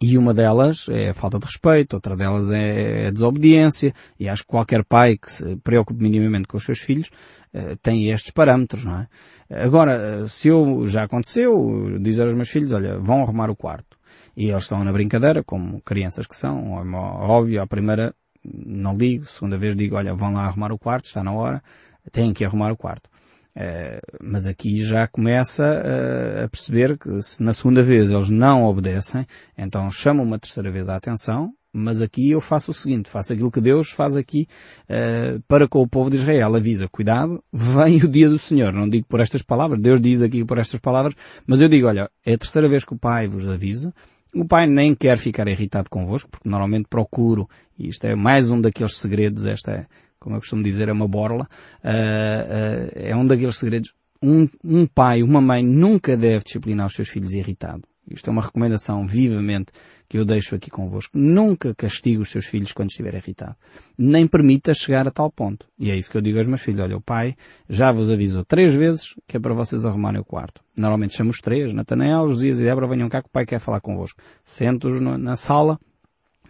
E 0.00 0.18
uma 0.18 0.34
delas 0.34 0.88
é 0.88 1.10
a 1.10 1.14
falta 1.14 1.38
de 1.38 1.46
respeito, 1.46 1.94
outra 1.94 2.16
delas 2.16 2.50
é 2.50 3.06
a 3.06 3.10
desobediência, 3.12 3.94
e 4.18 4.28
acho 4.28 4.42
que 4.42 4.48
qualquer 4.48 4.84
pai 4.84 5.16
que 5.16 5.30
se 5.30 5.54
preocupe 5.56 6.02
minimamente 6.02 6.48
com 6.48 6.56
os 6.56 6.64
seus 6.64 6.80
filhos 6.80 7.08
uh, 7.54 7.76
tem 7.80 8.10
estes 8.10 8.32
parâmetros, 8.32 8.84
não 8.84 8.98
é? 8.98 9.08
Agora, 9.48 10.26
se 10.26 10.48
eu, 10.48 10.88
já 10.88 11.04
aconteceu, 11.04 12.00
dizer 12.00 12.24
aos 12.24 12.34
meus 12.34 12.48
filhos, 12.48 12.72
olha, 12.72 12.98
vão 12.98 13.22
arrumar 13.22 13.48
o 13.48 13.54
quarto. 13.54 13.96
E 14.36 14.50
eles 14.50 14.64
estão 14.64 14.82
na 14.82 14.92
brincadeira, 14.92 15.44
como 15.44 15.80
crianças 15.82 16.26
que 16.26 16.34
são, 16.34 16.72
óbvio, 16.72 17.62
à 17.62 17.66
primeira 17.66 18.12
não 18.44 18.96
ligo, 18.96 19.24
segunda 19.26 19.56
vez 19.58 19.76
digo, 19.76 19.96
olha, 19.96 20.14
vão 20.14 20.32
lá 20.32 20.44
arrumar 20.44 20.72
o 20.72 20.78
quarto, 20.78 21.06
está 21.06 21.22
na 21.22 21.32
hora, 21.32 21.62
têm 22.10 22.32
que 22.32 22.44
arrumar 22.44 22.72
o 22.72 22.76
quarto. 22.76 23.08
Uh, 23.54 24.00
mas 24.22 24.46
aqui 24.46 24.82
já 24.82 25.06
começa 25.06 25.62
uh, 25.62 26.44
a 26.44 26.48
perceber 26.48 26.96
que 26.96 27.20
se 27.20 27.42
na 27.42 27.52
segunda 27.52 27.82
vez 27.82 28.10
eles 28.10 28.30
não 28.30 28.64
obedecem, 28.64 29.26
então 29.58 29.90
chamam 29.90 30.24
uma 30.24 30.38
terceira 30.38 30.70
vez 30.70 30.88
a 30.88 30.96
atenção, 30.96 31.52
mas 31.70 32.00
aqui 32.00 32.30
eu 32.30 32.40
faço 32.40 32.70
o 32.70 32.74
seguinte, 32.74 33.10
faço 33.10 33.32
aquilo 33.32 33.50
que 33.50 33.60
Deus 33.60 33.90
faz 33.90 34.16
aqui 34.16 34.46
uh, 34.84 35.42
para 35.48 35.68
com 35.68 35.80
o 35.80 35.88
povo 35.88 36.10
de 36.10 36.16
Israel. 36.16 36.54
Avisa, 36.54 36.88
cuidado, 36.88 37.42
vem 37.52 37.96
o 37.98 38.08
dia 38.08 38.28
do 38.28 38.38
Senhor. 38.38 38.72
Não 38.72 38.88
digo 38.88 39.06
por 39.06 39.20
estas 39.20 39.42
palavras, 39.42 39.80
Deus 39.80 40.00
diz 40.00 40.22
aqui 40.22 40.44
por 40.44 40.58
estas 40.58 40.80
palavras, 40.80 41.14
mas 41.46 41.60
eu 41.60 41.68
digo, 41.68 41.86
olha, 41.86 42.10
é 42.24 42.34
a 42.34 42.38
terceira 42.38 42.68
vez 42.68 42.84
que 42.84 42.94
o 42.94 42.98
Pai 42.98 43.28
vos 43.28 43.48
avisa, 43.48 43.94
o 44.34 44.44
pai 44.44 44.66
nem 44.66 44.94
quer 44.94 45.18
ficar 45.18 45.46
irritado 45.48 45.90
convosco, 45.90 46.30
porque 46.30 46.48
normalmente 46.48 46.86
procuro, 46.88 47.48
e 47.78 47.88
isto 47.88 48.06
é 48.06 48.14
mais 48.14 48.50
um 48.50 48.60
daqueles 48.60 48.96
segredos, 48.98 49.44
esta 49.44 49.72
é, 49.72 49.86
como 50.18 50.36
eu 50.36 50.40
costumo 50.40 50.62
dizer, 50.62 50.88
é 50.88 50.92
uma 50.92 51.08
borla, 51.08 51.48
uh, 51.84 51.88
uh, 51.88 52.90
é 52.94 53.14
um 53.14 53.26
daqueles 53.26 53.56
segredos. 53.56 53.92
Um, 54.22 54.48
um 54.64 54.86
pai, 54.86 55.22
uma 55.22 55.40
mãe 55.40 55.64
nunca 55.64 56.16
deve 56.16 56.44
disciplinar 56.44 56.86
os 56.86 56.94
seus 56.94 57.08
filhos 57.08 57.32
irritado. 57.32 57.82
Isto 58.08 58.30
é 58.30 58.32
uma 58.32 58.42
recomendação 58.42 59.06
vivamente 59.06 59.72
que 60.12 60.18
eu 60.18 60.26
deixo 60.26 60.54
aqui 60.54 60.70
convosco. 60.70 61.16
Nunca 61.16 61.74
castigue 61.74 62.18
os 62.18 62.28
seus 62.28 62.44
filhos 62.44 62.70
quando 62.74 62.90
estiver 62.90 63.14
irritado. 63.14 63.56
Nem 63.96 64.26
permita 64.26 64.74
chegar 64.74 65.08
a 65.08 65.10
tal 65.10 65.32
ponto. 65.32 65.66
E 65.78 65.90
é 65.90 65.96
isso 65.96 66.10
que 66.10 66.18
eu 66.18 66.20
digo 66.20 66.36
aos 66.36 66.46
meus 66.46 66.60
filhos. 66.60 66.80
Olha, 66.80 66.98
o 66.98 67.00
pai 67.00 67.34
já 67.66 67.90
vos 67.90 68.10
avisou 68.10 68.44
três 68.44 68.74
vezes 68.74 69.14
que 69.26 69.38
é 69.38 69.40
para 69.40 69.54
vocês 69.54 69.86
arrumarem 69.86 70.20
o 70.20 70.24
quarto. 70.24 70.60
Normalmente 70.76 71.16
chamo 71.16 71.30
os 71.30 71.40
três, 71.40 71.72
Natanael, 71.72 72.28
Josias 72.28 72.60
e 72.60 72.64
Débora, 72.64 72.88
venham 72.88 73.08
cá 73.08 73.22
que 73.22 73.28
o 73.28 73.32
pai 73.32 73.46
quer 73.46 73.58
falar 73.58 73.80
convosco. 73.80 74.20
Sento-os 74.44 75.00
na 75.00 75.34
sala 75.34 75.80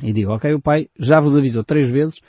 e 0.02 0.12
digo, 0.12 0.32
ok, 0.32 0.52
o 0.54 0.60
pai 0.60 0.88
já 0.98 1.20
vos 1.20 1.36
avisou 1.36 1.62
três 1.62 1.88
vezes 1.88 2.20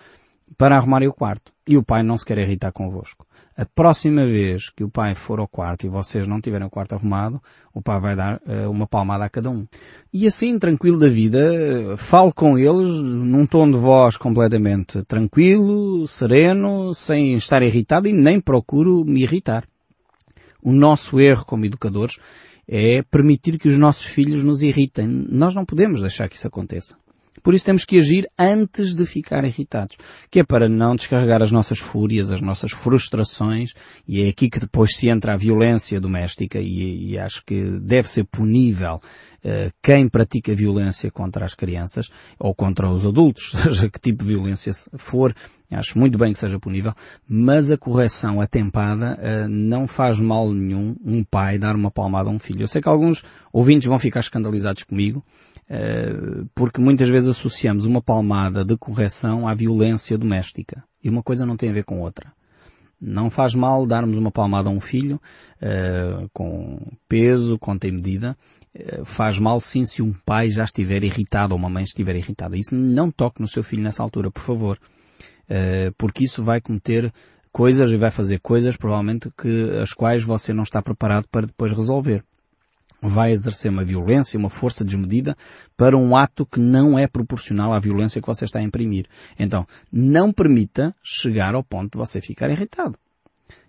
para 0.56 0.78
arrumarem 0.78 1.08
o 1.08 1.14
quarto. 1.14 1.52
E 1.68 1.78
o 1.78 1.84
pai 1.84 2.04
não 2.04 2.16
se 2.16 2.26
quer 2.26 2.38
irritar 2.38 2.72
convosco. 2.72 3.26
A 3.56 3.66
próxima 3.66 4.26
vez 4.26 4.72
que 4.72 4.84
o 4.84 4.90
pai 4.90 5.14
for 5.14 5.40
ao 5.40 5.48
quarto 5.48 5.86
e 5.86 5.90
vocês 5.90 6.28
não 6.28 6.42
tiverem 6.42 6.66
o 6.66 6.72
quarto 6.72 6.94
arrumado, 6.94 7.40
o 7.72 7.84
pai 7.84 8.00
vai 8.00 8.16
dar 8.16 8.42
uh, 8.48 8.70
uma 8.70 8.88
palmada 8.88 9.26
a 9.26 9.30
cada 9.30 9.50
um. 9.52 9.68
E 10.12 10.26
assim, 10.26 10.58
tranquilo 10.58 10.98
da 10.98 11.08
vida, 11.08 11.96
falo 11.98 12.34
com 12.34 12.58
eles 12.58 12.90
num 13.04 13.46
tom 13.46 13.70
de 13.70 13.78
voz 13.78 14.18
completamente 14.18 15.04
tranquilo, 15.04 16.08
sereno, 16.08 16.96
sem 16.96 17.36
estar 17.36 17.62
irritado 17.62 18.08
e 18.08 18.14
nem 18.14 18.42
procuro 18.42 19.06
me 19.06 19.22
irritar. 19.22 19.68
O 20.60 20.72
nosso 20.72 21.20
erro 21.20 21.46
como 21.46 21.66
educadores 21.66 22.18
é 22.68 23.04
permitir 23.04 23.60
que 23.60 23.70
os 23.70 23.78
nossos 23.78 24.06
filhos 24.06 24.44
nos 24.44 24.64
irritem. 24.64 25.08
Nós 25.08 25.54
não 25.54 25.64
podemos 25.64 26.02
deixar 26.02 26.28
que 26.28 26.36
isso 26.36 26.48
aconteça. 26.48 26.96
Por 27.42 27.54
isso 27.54 27.66
temos 27.66 27.84
que 27.86 27.98
agir 27.98 28.28
antes 28.38 28.94
de 28.94 29.06
ficar 29.06 29.44
irritados, 29.44 29.98
que 30.30 30.40
é 30.40 30.44
para 30.44 30.70
não 30.70 30.96
descarregar 30.96 31.42
as 31.42 31.52
nossas 31.52 31.80
fúrias, 31.80 32.32
as 32.32 32.42
nossas 32.42 32.72
frustrações, 32.72 33.74
e 34.08 34.22
é 34.22 34.30
aqui 34.30 34.50
que 34.50 34.60
depois 34.60 34.96
se 34.96 35.10
entra 35.10 35.34
a 35.34 35.38
violência 35.38 36.00
doméstica 36.00 36.60
e, 36.60 37.12
e 37.12 37.18
acho 37.18 37.44
que 37.46 37.80
deve 37.80 38.08
ser 38.08 38.26
punível 38.26 38.96
uh, 39.44 39.74
quem 39.82 40.08
pratica 40.08 40.56
violência 40.56 41.12
contra 41.12 41.46
as 41.46 41.54
crianças 41.56 42.10
ou 42.40 42.54
contra 42.54 42.90
os 42.90 43.06
adultos, 43.06 43.52
seja 43.64 43.90
que 43.90 44.00
tipo 44.00 44.24
de 44.24 44.36
violência 44.36 44.72
for, 44.98 45.36
acho 45.72 45.98
muito 45.98 46.18
bem 46.18 46.34
que 46.34 46.40
seja 46.40 46.60
punível, 46.60 46.94
mas 47.28 47.72
a 47.72 47.78
correção 47.78 48.40
atempada 48.40 49.18
uh, 49.18 49.48
não 49.50 49.88
faz 49.88 50.20
mal 50.20 50.52
nenhum 50.52 50.96
um 51.04 51.24
pai 51.24 51.58
dar 51.58 51.76
uma 51.76 51.92
palmada 51.92 52.30
a 52.30 52.32
um 52.32 52.40
filho. 52.40 52.64
Eu 52.64 52.68
sei 52.68 52.82
que 52.82 52.90
alguns 52.90 53.24
ouvintes 53.52 53.88
vão 53.88 54.00
ficar 54.00 54.20
escandalizados 54.20 54.84
comigo, 54.84 55.24
porque 56.54 56.80
muitas 56.80 57.10
vezes 57.10 57.30
associamos 57.30 57.86
uma 57.86 58.02
palmada 58.02 58.64
de 58.64 58.78
correção 58.78 59.48
à 59.48 59.54
violência 59.54 60.18
doméstica. 60.18 60.84
E 61.04 61.10
uma 61.10 61.22
coisa 61.24 61.46
não 61.46 61.58
tem 61.58 61.70
a 61.70 61.74
ver 61.74 61.84
com 61.84 62.00
outra. 62.00 62.32
Não 63.06 63.30
faz 63.30 63.54
mal 63.54 63.86
darmos 63.86 64.18
uma 64.18 64.32
palmada 64.32 64.70
a 64.70 64.72
um 64.72 64.80
filho 64.80 65.20
uh, 65.62 66.30
com 66.32 66.80
peso, 67.10 67.60
com 67.60 67.78
tem 67.78 67.92
medida. 67.92 68.38
Uh, 68.74 69.04
faz 69.04 69.38
mal 69.38 69.60
sim 69.60 69.84
se 69.86 70.02
um 70.02 70.14
pai 70.26 70.50
já 70.50 70.64
estiver 70.64 71.04
irritado 71.04 71.54
ou 71.54 71.60
uma 71.60 71.70
mãe 71.70 71.84
estiver 71.84 72.16
irritada. 72.16 72.58
Isso 72.58 72.74
não 72.74 73.12
toque 73.12 73.42
no 73.42 73.48
seu 73.48 73.62
filho 73.62 73.84
nessa 73.84 74.02
altura, 74.02 74.32
por 74.32 74.42
favor. 74.42 74.80
Uh, 75.50 75.92
porque 75.98 76.24
isso 76.24 76.42
vai 76.42 76.62
cometer 76.62 77.12
coisas 77.52 77.92
e 77.92 77.98
vai 77.98 78.10
fazer 78.10 78.40
coisas 78.40 78.78
provavelmente 78.78 79.30
que 79.38 79.72
as 79.82 79.92
quais 79.92 80.24
você 80.24 80.54
não 80.54 80.64
está 80.64 80.82
preparado 80.82 81.28
para 81.30 81.46
depois 81.46 81.74
resolver 81.74 82.24
vai 83.10 83.32
exercer 83.32 83.70
uma 83.70 83.84
violência, 83.84 84.38
uma 84.38 84.50
força 84.50 84.84
desmedida 84.84 85.36
para 85.76 85.98
um 85.98 86.16
ato 86.16 86.46
que 86.46 86.60
não 86.60 86.98
é 86.98 87.08
proporcional 87.08 87.74
à 87.74 87.80
violência 87.80 88.22
que 88.22 88.28
você 88.28 88.46
está 88.46 88.60
a 88.60 88.64
imprimir. 88.64 89.06
Então, 89.38 89.68
não 89.92 90.32
permita 90.32 90.96
chegar 91.04 91.56
ao 91.56 91.64
ponto 91.64 91.92
de 91.92 91.98
você 91.98 92.22
ficar 92.22 92.50
irritado. 92.50 92.98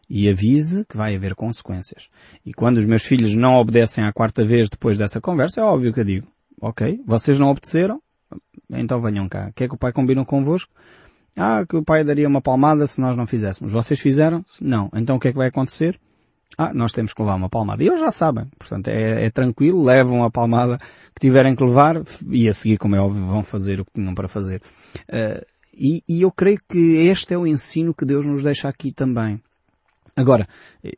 E 0.08 0.28
avise 0.28 0.84
que 0.84 0.96
vai 0.96 1.16
haver 1.16 1.34
consequências. 1.34 2.08
E 2.44 2.52
quando 2.52 2.76
os 2.76 2.86
meus 2.86 3.02
filhos 3.02 3.34
não 3.34 3.54
obedecem 3.54 4.04
à 4.04 4.12
quarta 4.12 4.44
vez 4.44 4.68
depois 4.68 4.98
dessa 4.98 5.20
conversa, 5.20 5.60
é 5.60 5.64
óbvio 5.64 5.92
que 5.92 6.00
eu 6.00 6.04
digo, 6.04 6.26
ok, 6.60 7.00
vocês 7.06 7.38
não 7.38 7.48
obedeceram, 7.48 8.00
então 8.70 9.00
venham 9.00 9.28
cá. 9.28 9.48
O 9.48 9.52
que 9.52 9.64
é 9.64 9.68
que 9.68 9.74
o 9.74 9.78
pai 9.78 9.92
combinou 9.92 10.24
convosco? 10.24 10.70
Ah, 11.36 11.64
que 11.68 11.76
o 11.76 11.82
pai 11.82 12.04
daria 12.04 12.28
uma 12.28 12.40
palmada 12.40 12.86
se 12.86 13.00
nós 13.00 13.16
não 13.16 13.26
fizéssemos. 13.26 13.72
Vocês 13.72 13.98
fizeram? 13.98 14.44
Não. 14.60 14.88
Então 14.94 15.16
o 15.16 15.20
que 15.20 15.28
é 15.28 15.32
que 15.32 15.38
vai 15.38 15.48
acontecer? 15.48 15.98
Ah, 16.56 16.72
nós 16.72 16.92
temos 16.92 17.12
que 17.12 17.20
levar 17.20 17.34
uma 17.34 17.48
palmada. 17.48 17.82
E 17.82 17.88
eles 17.88 18.00
já 18.00 18.10
sabem. 18.10 18.46
Portanto, 18.58 18.88
é, 18.88 19.24
é, 19.24 19.30
tranquilo, 19.30 19.84
levam 19.84 20.24
a 20.24 20.30
palmada 20.30 20.78
que 21.14 21.20
tiverem 21.20 21.54
que 21.54 21.64
levar 21.64 22.02
e 22.28 22.48
a 22.48 22.54
seguir, 22.54 22.78
como 22.78 22.96
é 22.96 23.00
óbvio, 23.00 23.26
vão 23.26 23.42
fazer 23.42 23.80
o 23.80 23.84
que 23.84 23.92
tinham 23.94 24.14
para 24.14 24.28
fazer. 24.28 24.62
Uh, 25.08 25.44
e, 25.76 26.02
e 26.08 26.22
eu 26.22 26.30
creio 26.30 26.60
que 26.68 27.08
este 27.08 27.34
é 27.34 27.38
o 27.38 27.46
ensino 27.46 27.94
que 27.94 28.04
Deus 28.04 28.24
nos 28.24 28.42
deixa 28.42 28.68
aqui 28.68 28.92
também. 28.92 29.40
Agora, 30.16 30.46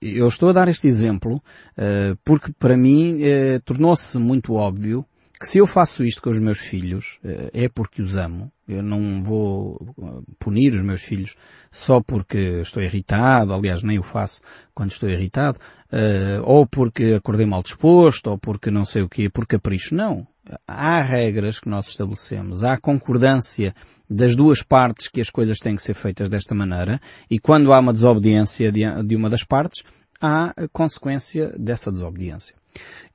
eu 0.03 0.29
estou 0.29 0.51
a 0.51 0.53
dar 0.53 0.69
este 0.69 0.87
exemplo 0.87 1.37
uh, 1.37 2.17
porque 2.23 2.53
para 2.59 2.77
mim 2.77 3.21
uh, 3.23 3.61
tornou-se 3.65 4.19
muito 4.19 4.53
óbvio 4.53 5.07
que 5.39 5.47
se 5.47 5.59
eu 5.59 5.67
faço 5.67 6.05
isto 6.05 6.23
com 6.23 6.31
os 6.31 6.39
meus 6.39 6.59
filhos 6.59 7.19
uh, 7.25 7.51
é 7.53 7.69
porque 7.69 8.03
os 8.03 8.17
amo 8.17 8.51
eu 8.69 8.83
não 8.83 9.23
vou 9.23 9.95
uh, 9.97 10.23
punir 10.39 10.75
os 10.75 10.83
meus 10.83 11.03
filhos 11.03 11.37
só 11.71 12.01
porque 12.01 12.61
estou 12.61 12.83
irritado, 12.83 13.55
aliás 13.55 13.83
nem 13.83 13.99
o 13.99 14.03
faço 14.03 14.41
quando 14.75 14.91
estou 14.91 15.09
irritado, 15.09 15.59
uh, 15.93 16.43
ou 16.43 16.67
porque 16.67 17.15
acordei 17.15 17.47
mal 17.47 17.63
disposto, 17.63 18.29
ou 18.29 18.39
porque 18.39 18.71
não 18.71 18.85
sei 18.85 19.03
o 19.03 19.09
quê, 19.09 19.29
por 19.31 19.47
capricho. 19.47 19.95
Não. 19.95 20.27
Há 20.67 21.01
regras 21.01 21.61
que 21.61 21.69
nós 21.69 21.89
estabelecemos, 21.89 22.65
há 22.65 22.77
concordância 22.77 23.75
das 24.09 24.35
duas 24.35 24.63
partes 24.63 25.09
que 25.09 25.21
as 25.21 25.31
coisas 25.31 25.59
têm 25.59 25.77
que 25.77 25.83
ser 25.83 25.95
feitas 25.95 26.29
desta 26.29 26.55
maneira, 26.55 27.01
e 27.31 27.39
quando 27.39 27.73
há 27.73 27.81
uma 27.81 27.93
desobediência 27.93 28.71
de 28.73 29.17
uma 29.17 29.29
das 29.29 29.43
partes, 29.45 29.83
há 30.21 30.55
consequência 30.73 31.53
dessa 31.59 31.91
desobediência. 31.91 32.55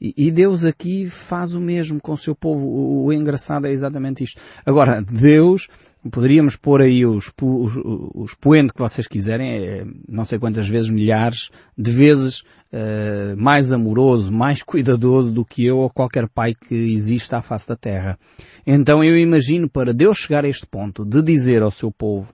E, 0.03 0.31
Deus 0.31 0.65
aqui 0.65 1.07
faz 1.07 1.53
o 1.53 1.59
mesmo 1.59 2.01
com 2.01 2.13
o 2.13 2.17
seu 2.17 2.35
povo. 2.35 2.67
O, 3.05 3.13
engraçado 3.13 3.67
é 3.67 3.71
exatamente 3.71 4.23
isto. 4.23 4.41
Agora, 4.65 4.99
Deus, 4.99 5.67
poderíamos 6.11 6.55
pôr 6.55 6.81
aí 6.81 7.05
os, 7.05 7.31
os, 7.39 7.73
os 8.15 8.33
poentes 8.33 8.71
que 8.71 8.81
vocês 8.81 9.07
quiserem, 9.07 9.51
é, 9.51 9.85
não 10.09 10.25
sei 10.25 10.39
quantas 10.39 10.67
vezes, 10.67 10.89
milhares 10.89 11.51
de 11.77 11.91
vezes 11.91 12.39
uh, 12.39 13.37
mais 13.37 13.71
amoroso, 13.71 14.31
mais 14.31 14.63
cuidadoso 14.65 15.31
do 15.31 15.45
que 15.45 15.63
eu 15.65 15.77
ou 15.77 15.89
qualquer 15.89 16.27
pai 16.27 16.55
que 16.55 16.73
exista 16.73 17.37
à 17.37 17.41
face 17.43 17.67
da 17.67 17.75
terra. 17.75 18.17
Então 18.65 19.03
eu 19.03 19.15
imagino 19.15 19.69
para 19.69 19.93
Deus 19.93 20.17
chegar 20.17 20.45
a 20.45 20.49
este 20.49 20.65
ponto 20.65 21.05
de 21.05 21.21
dizer 21.21 21.61
ao 21.61 21.69
seu 21.69 21.91
povo, 21.91 22.27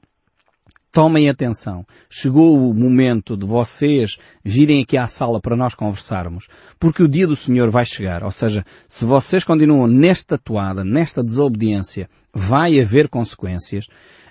tomem 0.98 1.30
atenção. 1.30 1.86
Chegou 2.10 2.60
o 2.60 2.74
momento 2.74 3.38
de 3.38 3.46
vocês 3.46 4.18
virem 4.44 4.82
aqui 4.82 4.98
à 4.98 5.08
sala 5.08 5.40
para 5.40 5.56
nós 5.56 5.76
conversarmos, 5.76 6.48
porque 6.80 7.04
o 7.04 7.08
dia 7.08 7.28
do 7.28 7.36
Senhor 7.36 7.70
vai 7.70 7.86
chegar. 7.86 8.24
Ou 8.24 8.32
seja, 8.32 8.66
se 8.88 9.06
vocês 9.06 9.44
continuam 9.44 9.86
nesta 9.86 10.40
toada, 10.40 10.84
nesta 10.84 11.24
desobediência, 11.24 12.10
vai 12.34 12.82
haver 12.82 13.10
consequências. 13.10 13.86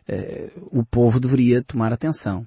Eh, 0.09 0.51
o 0.73 0.85
povo 0.85 1.21
deveria 1.21 1.63
tomar 1.63 1.93
atenção. 1.93 2.45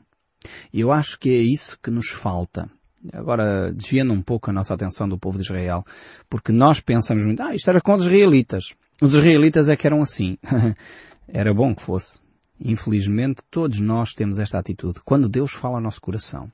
E 0.74 0.82
eu 0.82 0.92
acho 0.92 1.18
que 1.18 1.30
é 1.30 1.42
isso 1.42 1.80
que 1.82 1.90
nos 1.90 2.10
falta. 2.10 2.70
Agora, 3.14 3.72
desviando 3.72 4.12
um 4.12 4.22
pouco 4.22 4.50
a 4.50 4.54
nossa 4.54 4.74
atenção 4.74 5.08
do 5.08 5.18
povo 5.18 5.38
de 5.38 5.46
Israel, 5.46 5.86
porque 6.30 6.52
nós 6.52 6.82
pensamos 6.82 7.24
muito, 7.24 7.42
ah, 7.42 7.56
isto 7.56 7.70
era 7.70 7.80
com 7.80 7.94
os 7.94 8.02
israelitas. 8.02 8.76
Os 9.02 9.14
israelitas 9.14 9.70
é 9.70 9.78
que 9.78 9.88
eram 9.88 10.02
assim. 10.02 10.38
era 11.26 11.54
bom 11.54 11.74
que 11.74 11.82
fosse. 11.82 12.20
Infelizmente, 12.60 13.44
todos 13.50 13.80
nós 13.80 14.14
temos 14.14 14.38
esta 14.38 14.60
atitude. 14.60 15.00
Quando 15.06 15.30
Deus 15.30 15.54
fala 15.54 15.78
ao 15.78 15.82
nosso 15.82 16.02
coração, 16.02 16.52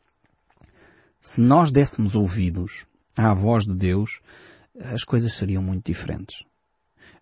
se 1.21 1.41
nós 1.41 1.71
dessemos 1.71 2.15
ouvidos 2.15 2.85
à 3.17 3.33
voz 3.33 3.65
de 3.65 3.73
Deus, 3.73 4.19
as 4.79 5.03
coisas 5.03 5.33
seriam 5.33 5.63
muito 5.63 5.85
diferentes. 5.85 6.45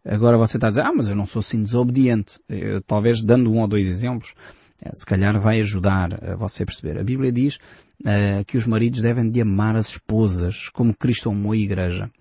Agora 0.04 0.38
você 0.38 0.58
está 0.58 0.68
a 0.68 0.70
dizer, 0.70 0.82
ah, 0.82 0.92
mas 0.94 1.08
eu 1.08 1.16
não 1.16 1.26
sou 1.26 1.40
assim 1.40 1.64
desobediente. 1.64 2.40
Eu, 2.50 2.82
talvez 2.82 3.24
dando 3.24 3.50
um 3.52 3.62
ou 3.62 3.68
dois 3.68 3.88
exemplos, 3.88 4.34
eh, 4.82 4.92
se 4.94 5.06
calhar 5.06 5.40
vai 5.40 5.62
ajudar 5.62 6.10
você 6.38 6.64
a 6.64 6.66
perceber. 6.66 7.00
A 7.00 7.04
Bíblia 7.04 7.32
diz 7.32 7.56
uh, 8.02 8.44
que 8.46 8.58
os 8.58 8.66
maridos 8.66 9.02
devem 9.02 9.30
de 9.30 9.40
amar 9.40 9.78
as 9.78 9.88
esposas 9.90 10.68
como 10.70 10.94
Cristo 10.94 11.30
amou 11.30 11.54
a 11.54 11.58
igreja. 11.58 12.12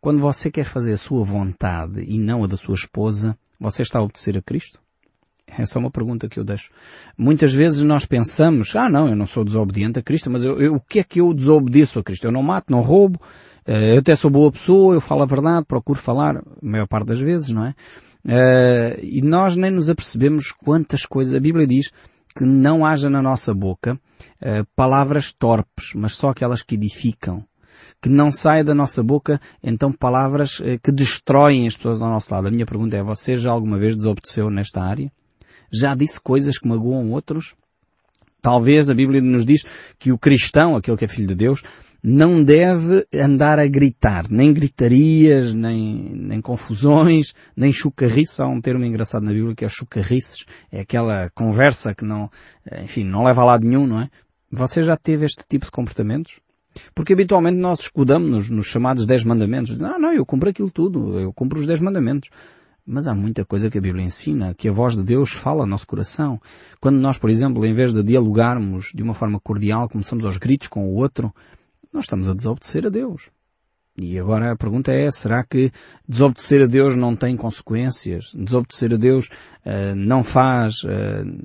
Quando 0.00 0.20
você 0.20 0.50
quer 0.50 0.64
fazer 0.64 0.92
a 0.92 0.98
sua 0.98 1.24
vontade 1.24 2.02
e 2.02 2.18
não 2.18 2.44
a 2.44 2.46
da 2.46 2.58
sua 2.58 2.74
esposa, 2.74 3.38
você 3.58 3.82
está 3.82 3.98
a 3.98 4.02
obedecer 4.02 4.36
a 4.36 4.42
Cristo? 4.42 4.80
É 5.58 5.64
só 5.66 5.78
uma 5.78 5.90
pergunta 5.90 6.28
que 6.28 6.38
eu 6.38 6.44
deixo. 6.44 6.70
Muitas 7.16 7.52
vezes 7.52 7.82
nós 7.82 8.06
pensamos, 8.06 8.74
ah 8.76 8.88
não, 8.88 9.08
eu 9.08 9.16
não 9.16 9.26
sou 9.26 9.44
desobediente 9.44 9.98
a 9.98 10.02
Cristo, 10.02 10.30
mas 10.30 10.44
eu, 10.44 10.60
eu, 10.60 10.74
o 10.76 10.80
que 10.80 11.00
é 11.00 11.04
que 11.04 11.20
eu 11.20 11.34
desobedeço 11.34 11.98
a 11.98 12.02
Cristo? 12.02 12.24
Eu 12.24 12.32
não 12.32 12.42
mato, 12.42 12.70
não 12.70 12.80
roubo, 12.80 13.20
eh, 13.66 13.94
eu 13.94 13.98
até 13.98 14.14
sou 14.16 14.30
boa 14.30 14.50
pessoa, 14.50 14.94
eu 14.94 15.00
falo 15.00 15.22
a 15.22 15.26
verdade, 15.26 15.66
procuro 15.66 15.98
falar, 15.98 16.36
a 16.36 16.42
maior 16.62 16.86
parte 16.86 17.06
das 17.06 17.20
vezes, 17.20 17.50
não 17.50 17.66
é? 17.66 17.74
Uh, 18.24 19.00
e 19.02 19.22
nós 19.22 19.56
nem 19.56 19.70
nos 19.70 19.88
apercebemos 19.88 20.52
quantas 20.52 21.06
coisas, 21.06 21.34
a 21.34 21.40
Bíblia 21.40 21.66
diz 21.66 21.90
que 22.36 22.44
não 22.44 22.84
haja 22.84 23.08
na 23.08 23.22
nossa 23.22 23.54
boca 23.54 23.94
uh, 23.94 24.66
palavras 24.76 25.32
torpes, 25.32 25.92
mas 25.94 26.14
só 26.14 26.28
aquelas 26.28 26.62
que 26.62 26.74
edificam. 26.74 27.44
Que 28.02 28.08
não 28.08 28.32
saia 28.32 28.64
da 28.64 28.74
nossa 28.74 29.02
boca, 29.02 29.38
então, 29.62 29.92
palavras 29.92 30.62
que 30.82 30.90
destroem 30.90 31.66
as 31.66 31.76
pessoas 31.76 32.00
ao 32.00 32.08
nosso 32.08 32.32
lado. 32.32 32.48
A 32.48 32.50
minha 32.50 32.64
pergunta 32.64 32.96
é, 32.96 33.02
você 33.02 33.36
já 33.36 33.50
alguma 33.50 33.78
vez 33.78 33.94
desobedeceu 33.94 34.48
nesta 34.48 34.82
área? 34.82 35.12
Já 35.72 35.94
disse 35.94 36.20
coisas 36.20 36.58
que 36.58 36.68
magoam 36.68 37.12
outros? 37.12 37.54
Talvez 38.40 38.88
a 38.88 38.94
Bíblia 38.94 39.20
nos 39.20 39.44
diz 39.44 39.64
que 39.98 40.12
o 40.12 40.18
cristão, 40.18 40.74
aquele 40.74 40.96
que 40.96 41.04
é 41.04 41.08
filho 41.08 41.28
de 41.28 41.34
Deus, 41.34 41.62
não 42.02 42.42
deve 42.42 43.06
andar 43.12 43.58
a 43.58 43.66
gritar, 43.66 44.24
nem 44.30 44.52
gritarias, 44.54 45.52
nem, 45.52 46.14
nem 46.14 46.40
confusões, 46.40 47.34
nem 47.54 47.72
chucarriça. 47.72 48.44
Há 48.44 48.48
um 48.48 48.60
termo 48.60 48.84
engraçado 48.84 49.24
na 49.24 49.32
Bíblia 49.32 49.54
que 49.54 49.64
é 49.64 49.68
chucarrices. 49.68 50.46
É 50.72 50.80
aquela 50.80 51.28
conversa 51.34 51.94
que 51.94 52.04
não, 52.04 52.30
enfim, 52.82 53.04
não 53.04 53.24
leva 53.24 53.42
a 53.42 53.44
lado 53.44 53.66
nenhum, 53.66 53.86
não 53.86 54.00
é? 54.00 54.08
Você 54.50 54.82
já 54.82 54.96
teve 54.96 55.26
este 55.26 55.44
tipo 55.46 55.66
de 55.66 55.72
comportamentos? 55.72 56.40
Porque 56.94 57.12
habitualmente 57.12 57.58
nós 57.58 57.80
escudamos-nos 57.80 58.48
nos 58.48 58.66
chamados 58.66 59.04
dez 59.04 59.22
mandamentos. 59.22 59.72
Dizem, 59.72 59.88
ah 59.88 59.98
não, 59.98 60.12
eu 60.12 60.24
cumpro 60.24 60.48
aquilo 60.48 60.70
tudo, 60.70 61.20
eu 61.20 61.32
cumpro 61.32 61.60
os 61.60 61.66
dez 61.66 61.80
mandamentos. 61.80 62.30
Mas 62.92 63.06
há 63.06 63.14
muita 63.14 63.44
coisa 63.44 63.70
que 63.70 63.78
a 63.78 63.80
Bíblia 63.80 64.04
ensina, 64.04 64.52
que 64.52 64.68
a 64.68 64.72
voz 64.72 64.96
de 64.96 65.04
Deus 65.04 65.30
fala 65.30 65.60
ao 65.60 65.66
nosso 65.66 65.86
coração. 65.86 66.40
Quando 66.80 66.98
nós, 66.98 67.16
por 67.16 67.30
exemplo, 67.30 67.64
em 67.64 67.72
vez 67.72 67.92
de 67.92 68.02
dialogarmos 68.02 68.90
de 68.92 69.00
uma 69.00 69.14
forma 69.14 69.38
cordial, 69.38 69.88
começamos 69.88 70.24
aos 70.24 70.38
gritos 70.38 70.66
com 70.66 70.88
o 70.88 70.96
outro, 70.96 71.32
nós 71.92 72.06
estamos 72.06 72.28
a 72.28 72.34
desobedecer 72.34 72.84
a 72.84 72.88
Deus. 72.88 73.30
E 73.96 74.18
agora 74.18 74.50
a 74.50 74.56
pergunta 74.56 74.90
é, 74.90 75.08
será 75.08 75.44
que 75.44 75.70
desobedecer 76.08 76.62
a 76.62 76.66
Deus 76.66 76.96
não 76.96 77.14
tem 77.14 77.36
consequências? 77.36 78.32
Desobedecer 78.34 78.92
a 78.92 78.96
Deus 78.96 79.26
uh, 79.26 79.94
não 79.94 80.24
faz 80.24 80.82
uh, 80.82 80.88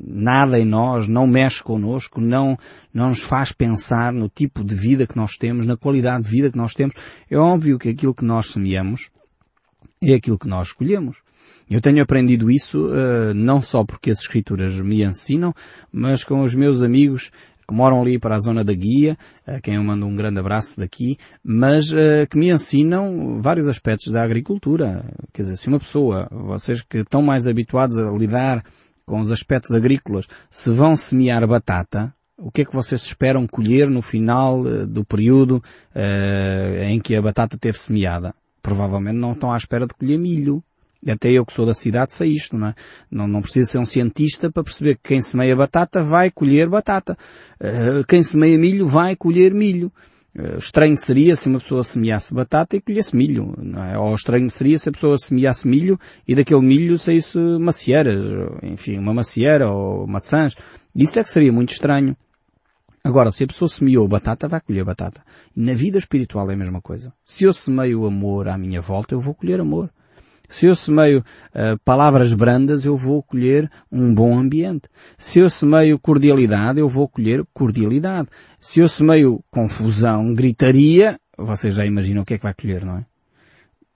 nada 0.03 0.59
em 0.59 0.65
nós, 0.65 1.07
não 1.07 1.27
mexe 1.27 1.61
connosco, 1.61 2.19
não, 2.19 2.57
não 2.91 3.09
nos 3.09 3.21
faz 3.21 3.51
pensar 3.51 4.11
no 4.11 4.27
tipo 4.29 4.63
de 4.63 4.73
vida 4.73 5.05
que 5.05 5.15
nós 5.15 5.37
temos, 5.37 5.67
na 5.67 5.77
qualidade 5.77 6.23
de 6.23 6.29
vida 6.31 6.49
que 6.49 6.57
nós 6.57 6.73
temos? 6.73 6.95
É 7.29 7.37
óbvio 7.37 7.77
que 7.77 7.89
aquilo 7.89 8.15
que 8.15 8.25
nós 8.25 8.47
semeamos 8.47 9.11
é 10.01 10.13
aquilo 10.13 10.37
que 10.37 10.47
nós 10.47 10.67
escolhemos. 10.67 11.21
Eu 11.69 11.81
tenho 11.81 12.01
aprendido 12.01 12.51
isso 12.51 12.87
uh, 12.87 13.33
não 13.33 13.61
só 13.61 13.83
porque 13.83 14.11
as 14.11 14.19
escrituras 14.19 14.79
me 14.79 15.03
ensinam, 15.03 15.53
mas 15.91 16.23
com 16.23 16.41
os 16.41 16.53
meus 16.53 16.83
amigos 16.83 17.31
que 17.67 17.73
moram 17.73 18.01
ali 18.01 18.19
para 18.19 18.35
a 18.35 18.39
zona 18.39 18.63
da 18.63 18.73
guia, 18.73 19.17
a 19.45 19.59
quem 19.59 19.75
eu 19.75 19.83
mando 19.83 20.05
um 20.05 20.15
grande 20.15 20.39
abraço 20.39 20.79
daqui, 20.79 21.17
mas 21.43 21.91
uh, 21.91 22.27
que 22.29 22.37
me 22.37 22.51
ensinam 22.51 23.41
vários 23.41 23.67
aspectos 23.67 24.11
da 24.11 24.23
agricultura. 24.23 25.03
Quer 25.33 25.41
dizer, 25.43 25.57
se 25.57 25.67
uma 25.67 25.79
pessoa, 25.79 26.27
vocês 26.31 26.81
que 26.81 26.99
estão 26.99 27.21
mais 27.21 27.47
habituados 27.47 27.97
a 27.97 28.11
lidar 28.11 28.63
com 29.05 29.19
os 29.19 29.31
aspectos 29.31 29.71
agrícolas, 29.71 30.27
se 30.49 30.69
vão 30.69 30.95
semear 30.95 31.47
batata, 31.47 32.13
o 32.37 32.51
que 32.51 32.61
é 32.61 32.65
que 32.65 32.75
vocês 32.75 33.01
esperam 33.01 33.47
colher 33.47 33.89
no 33.89 34.01
final 34.01 34.61
uh, 34.61 34.85
do 34.85 35.03
período 35.03 35.63
uh, 35.95 36.83
em 36.83 36.99
que 36.99 37.15
a 37.15 37.21
batata 37.21 37.57
teve 37.57 37.79
semeada? 37.79 38.35
Provavelmente 38.61 39.17
não 39.17 39.31
estão 39.31 39.51
à 39.51 39.57
espera 39.57 39.87
de 39.87 39.93
colher 39.93 40.19
milho. 40.19 40.63
Até 41.07 41.31
eu 41.31 41.45
que 41.45 41.53
sou 41.53 41.65
da 41.65 41.73
cidade 41.73 42.13
sei 42.13 42.31
isto, 42.31 42.57
não 42.57 42.67
é? 42.67 42.75
Não, 43.11 43.27
não 43.27 43.41
precisa 43.41 43.71
ser 43.71 43.77
um 43.77 43.85
cientista 43.85 44.51
para 44.51 44.63
perceber 44.63 44.95
que 44.95 45.09
quem 45.09 45.21
semeia 45.21 45.55
batata 45.55 46.03
vai 46.03 46.31
colher 46.31 46.67
batata. 46.67 47.17
Uh, 47.59 48.03
quem 48.07 48.23
semeia 48.23 48.57
milho 48.57 48.87
vai 48.87 49.15
colher 49.15 49.53
milho. 49.53 49.91
Uh, 50.37 50.57
estranho 50.57 50.97
seria 50.97 51.35
se 51.35 51.47
uma 51.47 51.59
pessoa 51.59 51.83
semeasse 51.83 52.33
batata 52.33 52.75
e 52.75 52.81
colhesse 52.81 53.15
milho, 53.15 53.53
não 53.57 53.83
é? 53.83 53.97
Ou 53.97 54.13
estranho 54.15 54.49
seria 54.49 54.79
se 54.79 54.89
a 54.89 54.91
pessoa 54.91 55.17
semeasse 55.17 55.67
milho 55.67 55.99
e 56.27 56.35
daquele 56.35 56.61
milho 56.61 56.97
saísse 56.97 57.37
macieiras, 57.59 58.25
enfim, 58.63 58.97
uma 58.97 59.13
macieira 59.13 59.71
ou 59.71 60.07
maçãs. 60.07 60.55
Isso 60.95 61.19
é 61.19 61.23
que 61.23 61.29
seria 61.29 61.51
muito 61.51 61.71
estranho. 61.71 62.17
Agora, 63.05 63.31
se 63.31 63.43
a 63.43 63.47
pessoa 63.47 63.69
semeou 63.69 64.07
batata, 64.07 64.47
vai 64.47 64.59
colher 64.59 64.83
batata. 64.83 65.21
Na 65.55 65.75
vida 65.75 65.99
espiritual 65.99 66.49
é 66.49 66.55
a 66.55 66.57
mesma 66.57 66.81
coisa. 66.81 67.13
Se 67.23 67.43
eu 67.43 67.53
semeio 67.53 68.03
amor 68.07 68.47
à 68.47 68.57
minha 68.57 68.81
volta, 68.81 69.13
eu 69.13 69.21
vou 69.21 69.35
colher 69.35 69.59
amor. 69.59 69.91
Se 70.49 70.65
eu 70.65 70.75
semeio 70.75 71.19
uh, 71.19 71.79
palavras 71.83 72.33
brandas, 72.33 72.85
eu 72.85 72.95
vou 72.95 73.21
colher 73.23 73.69
um 73.91 74.13
bom 74.13 74.37
ambiente. 74.37 74.87
Se 75.17 75.39
eu 75.39 75.49
semeio 75.49 75.99
cordialidade, 75.99 76.79
eu 76.79 76.89
vou 76.89 77.07
colher 77.07 77.43
cordialidade. 77.53 78.29
Se 78.59 78.79
eu 78.79 78.87
semeio 78.87 79.43
confusão, 79.51 80.33
gritaria, 80.33 81.19
vocês 81.37 81.75
já 81.75 81.85
imaginam 81.85 82.23
o 82.23 82.25
que 82.25 82.33
é 82.33 82.37
que 82.37 82.43
vai 82.43 82.53
colher, 82.53 82.85
não 82.85 82.97
é? 82.97 83.05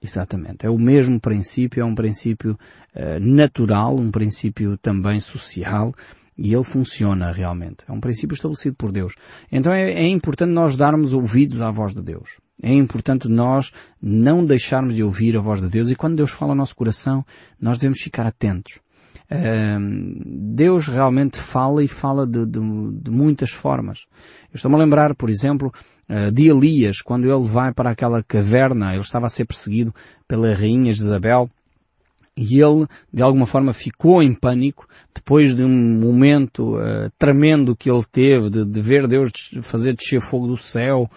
Exatamente. 0.01 0.65
É 0.65 0.70
o 0.70 0.77
mesmo 0.77 1.20
princípio, 1.20 1.82
é 1.82 1.86
um 1.86 1.96
princípio 1.96 2.58
uh, 2.96 3.20
natural, 3.20 3.98
um 3.98 4.12
princípio 4.12 4.77
também 4.77 5.20
social, 5.20 5.94
e 6.38 6.53
ele 6.53 6.63
funciona 6.63 7.32
realmente. 7.32 7.84
É 7.88 7.91
um 7.91 8.00
princípio 8.00 8.34
estabelecido 8.34 8.75
por 8.77 8.91
Deus. 8.91 9.13
Então 9.51 9.74
é, 9.74 9.91
é 9.91 10.08
importante 10.08 10.51
nós 10.51 10.77
darmos 10.77 11.12
ouvidos 11.12 11.62
à 11.62 11.70
voz 11.70 11.94
de 11.94 12.01
Deus. 12.01 12.38
É 12.62 12.74
importante 12.74 13.28
nós 13.28 13.72
não 14.01 14.46
deixarmos 14.46 14.94
de 14.94 15.04
ouvir 15.04 15.38
a 15.38 15.42
voz 15.42 15.62
de 15.62 15.70
Deus 15.70 15.89
e 15.89 15.96
quando 15.96 16.18
Deus 16.18 16.32
fala 16.32 16.51
ao 16.51 16.58
nosso 16.58 16.75
coração, 16.75 17.25
nós 17.60 17.78
devemos 17.78 18.01
ficar 18.01 18.25
atentos. 18.25 18.80
Deus 20.25 20.88
realmente 20.88 21.38
fala 21.38 21.84
e 21.84 21.88
fala 21.88 22.25
de, 22.25 22.46
de, 22.46 22.60
de 22.60 23.12
muitas 23.12 23.51
formas. 23.51 24.08
Eu 24.51 24.56
estou-me 24.56 24.75
a 24.75 24.80
lembrar, 24.80 25.13
por 25.16 25.30
exemplo, 25.30 25.72
ah, 26.08 26.32
de 26.32 26.48
Elias, 26.48 27.01
quando 27.01 27.32
ele 27.32 27.48
vai 27.48 27.72
para 27.72 27.92
aquela 27.92 28.24
caverna, 28.24 28.94
ele 28.94 29.04
estava 29.04 29.28
a 29.28 29.30
ser 29.30 29.46
perseguido 29.46 29.94
pela 30.28 30.54
rainha 30.54 30.94
Jezabel, 30.94 31.50
e 32.36 32.62
ele, 32.62 32.88
de 33.13 33.22
alguma 33.22 33.46
forma, 33.46 33.74
ficou 33.74 34.24
em 34.24 34.34
pânico 34.34 34.88
depois 35.13 35.54
de 35.54 35.62
um 35.62 36.00
momento 36.00 36.78
uh, 36.78 37.12
tremendo 37.18 37.75
que 37.75 37.92
ele 37.92 38.04
teve 38.10 38.50
de, 38.50 38.66
de, 38.66 38.82
ver 38.82 39.08
Deus 39.08 39.51
fazer 39.62 39.94
descer 39.94 40.22
fogo 40.22 40.48
do 40.48 40.56
céu. 40.56 41.10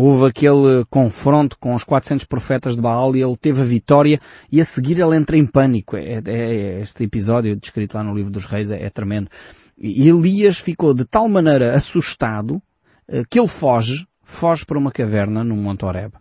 Houve 0.00 0.28
aquele 0.28 0.84
confronto 0.88 1.58
com 1.58 1.74
os 1.74 1.82
400 1.82 2.24
profetas 2.24 2.76
de 2.76 2.80
Baal 2.80 3.16
e 3.16 3.20
ele 3.20 3.36
teve 3.36 3.62
a 3.62 3.64
vitória 3.64 4.20
e 4.48 4.60
a 4.60 4.64
seguir 4.64 5.00
ele 5.00 5.16
entra 5.16 5.36
em 5.36 5.44
pânico. 5.44 5.96
É, 5.96 6.22
é, 6.24 6.32
é 6.34 6.80
este 6.80 7.02
episódio 7.02 7.56
descrito 7.56 7.96
lá 7.96 8.04
no 8.04 8.14
livro 8.14 8.30
dos 8.30 8.44
reis 8.44 8.70
é, 8.70 8.80
é 8.80 8.90
tremendo. 8.90 9.28
E 9.76 10.08
Elias 10.08 10.58
ficou 10.58 10.94
de 10.94 11.04
tal 11.04 11.28
maneira 11.28 11.74
assustado 11.74 12.62
uh, 13.08 13.24
que 13.28 13.40
ele 13.40 13.48
foge, 13.48 14.06
foge 14.22 14.64
para 14.64 14.78
uma 14.78 14.92
caverna 14.92 15.42
no 15.42 15.56
Monte 15.56 15.84
Horeb. 15.84 16.12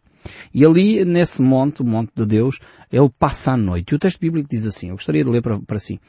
E 0.51 0.65
ali, 0.65 1.05
nesse 1.05 1.43
monte, 1.43 1.83
o 1.83 1.85
monte 1.85 2.11
de 2.15 2.25
Deus, 2.25 2.59
ele 2.91 3.09
passa 3.19 3.51
a 3.51 3.57
noite. 3.57 3.91
E 3.91 3.95
o 3.95 3.99
texto 3.99 4.19
bíblico 4.19 4.49
diz 4.49 4.65
assim, 4.65 4.89
eu 4.89 4.95
gostaria 4.95 5.23
de 5.23 5.29
ler 5.29 5.43
para, 5.43 5.59
para 5.59 5.77
si. 5.77 5.99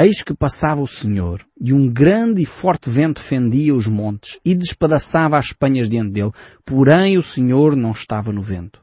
Eis 0.00 0.22
que 0.22 0.32
passava 0.32 0.80
o 0.80 0.86
Senhor, 0.86 1.44
e 1.60 1.72
um 1.72 1.92
grande 1.92 2.40
e 2.40 2.46
forte 2.46 2.88
vento 2.88 3.20
fendia 3.20 3.74
os 3.74 3.88
montes, 3.88 4.38
e 4.44 4.54
despedaçava 4.54 5.36
as 5.36 5.52
penhas 5.52 5.88
diante 5.88 6.12
dele, 6.12 6.30
porém 6.64 7.18
o 7.18 7.22
Senhor 7.22 7.74
não 7.74 7.90
estava 7.90 8.32
no 8.32 8.40
vento. 8.40 8.80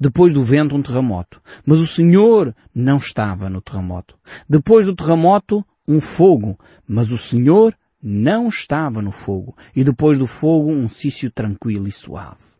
Depois 0.00 0.32
do 0.32 0.42
vento 0.42 0.74
um 0.74 0.82
terremoto, 0.82 1.40
mas 1.64 1.78
o 1.78 1.86
Senhor 1.86 2.52
não 2.74 2.98
estava 2.98 3.48
no 3.48 3.60
terremoto. 3.60 4.18
Depois 4.48 4.84
do 4.84 4.96
terremoto 4.96 5.64
um 5.86 6.00
fogo, 6.00 6.58
mas 6.88 7.12
o 7.12 7.18
Senhor 7.18 7.72
não 8.02 8.48
estava 8.48 9.00
no 9.00 9.12
fogo. 9.12 9.56
E 9.76 9.84
depois 9.84 10.18
do 10.18 10.26
fogo 10.26 10.72
um 10.72 10.88
cício 10.88 11.30
tranquilo 11.30 11.86
e 11.86 11.92
suave 11.92 12.58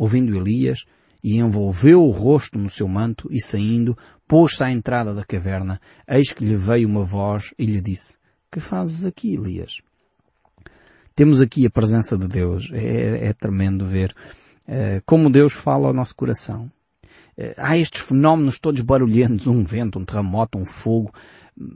ouvindo 0.00 0.34
Elias, 0.34 0.86
e 1.22 1.38
envolveu 1.38 2.02
o 2.02 2.10
rosto 2.10 2.58
no 2.58 2.70
seu 2.70 2.88
manto 2.88 3.28
e 3.30 3.40
saindo, 3.40 3.96
pôs-se 4.26 4.62
à 4.64 4.70
entrada 4.70 5.14
da 5.14 5.24
caverna, 5.24 5.80
eis 6.08 6.32
que 6.32 6.44
lhe 6.44 6.56
veio 6.56 6.88
uma 6.88 7.04
voz 7.04 7.54
e 7.58 7.66
lhe 7.66 7.80
disse, 7.80 8.16
que 8.50 8.60
fazes 8.60 9.04
aqui, 9.04 9.34
Elias? 9.34 9.80
Temos 11.14 11.40
aqui 11.40 11.66
a 11.66 11.70
presença 11.70 12.16
de 12.16 12.26
Deus. 12.26 12.70
É, 12.72 13.26
é 13.28 13.32
tremendo 13.32 13.84
ver 13.84 14.14
é, 14.66 15.02
como 15.04 15.30
Deus 15.30 15.52
fala 15.52 15.88
ao 15.88 15.92
nosso 15.92 16.16
coração. 16.16 16.70
É, 17.36 17.54
há 17.58 17.76
estes 17.76 18.00
fenómenos 18.00 18.58
todos 18.58 18.80
barulhentos, 18.80 19.46
um 19.46 19.62
vento, 19.62 19.98
um 19.98 20.04
terremoto, 20.04 20.58
um 20.58 20.64
fogo, 20.64 21.12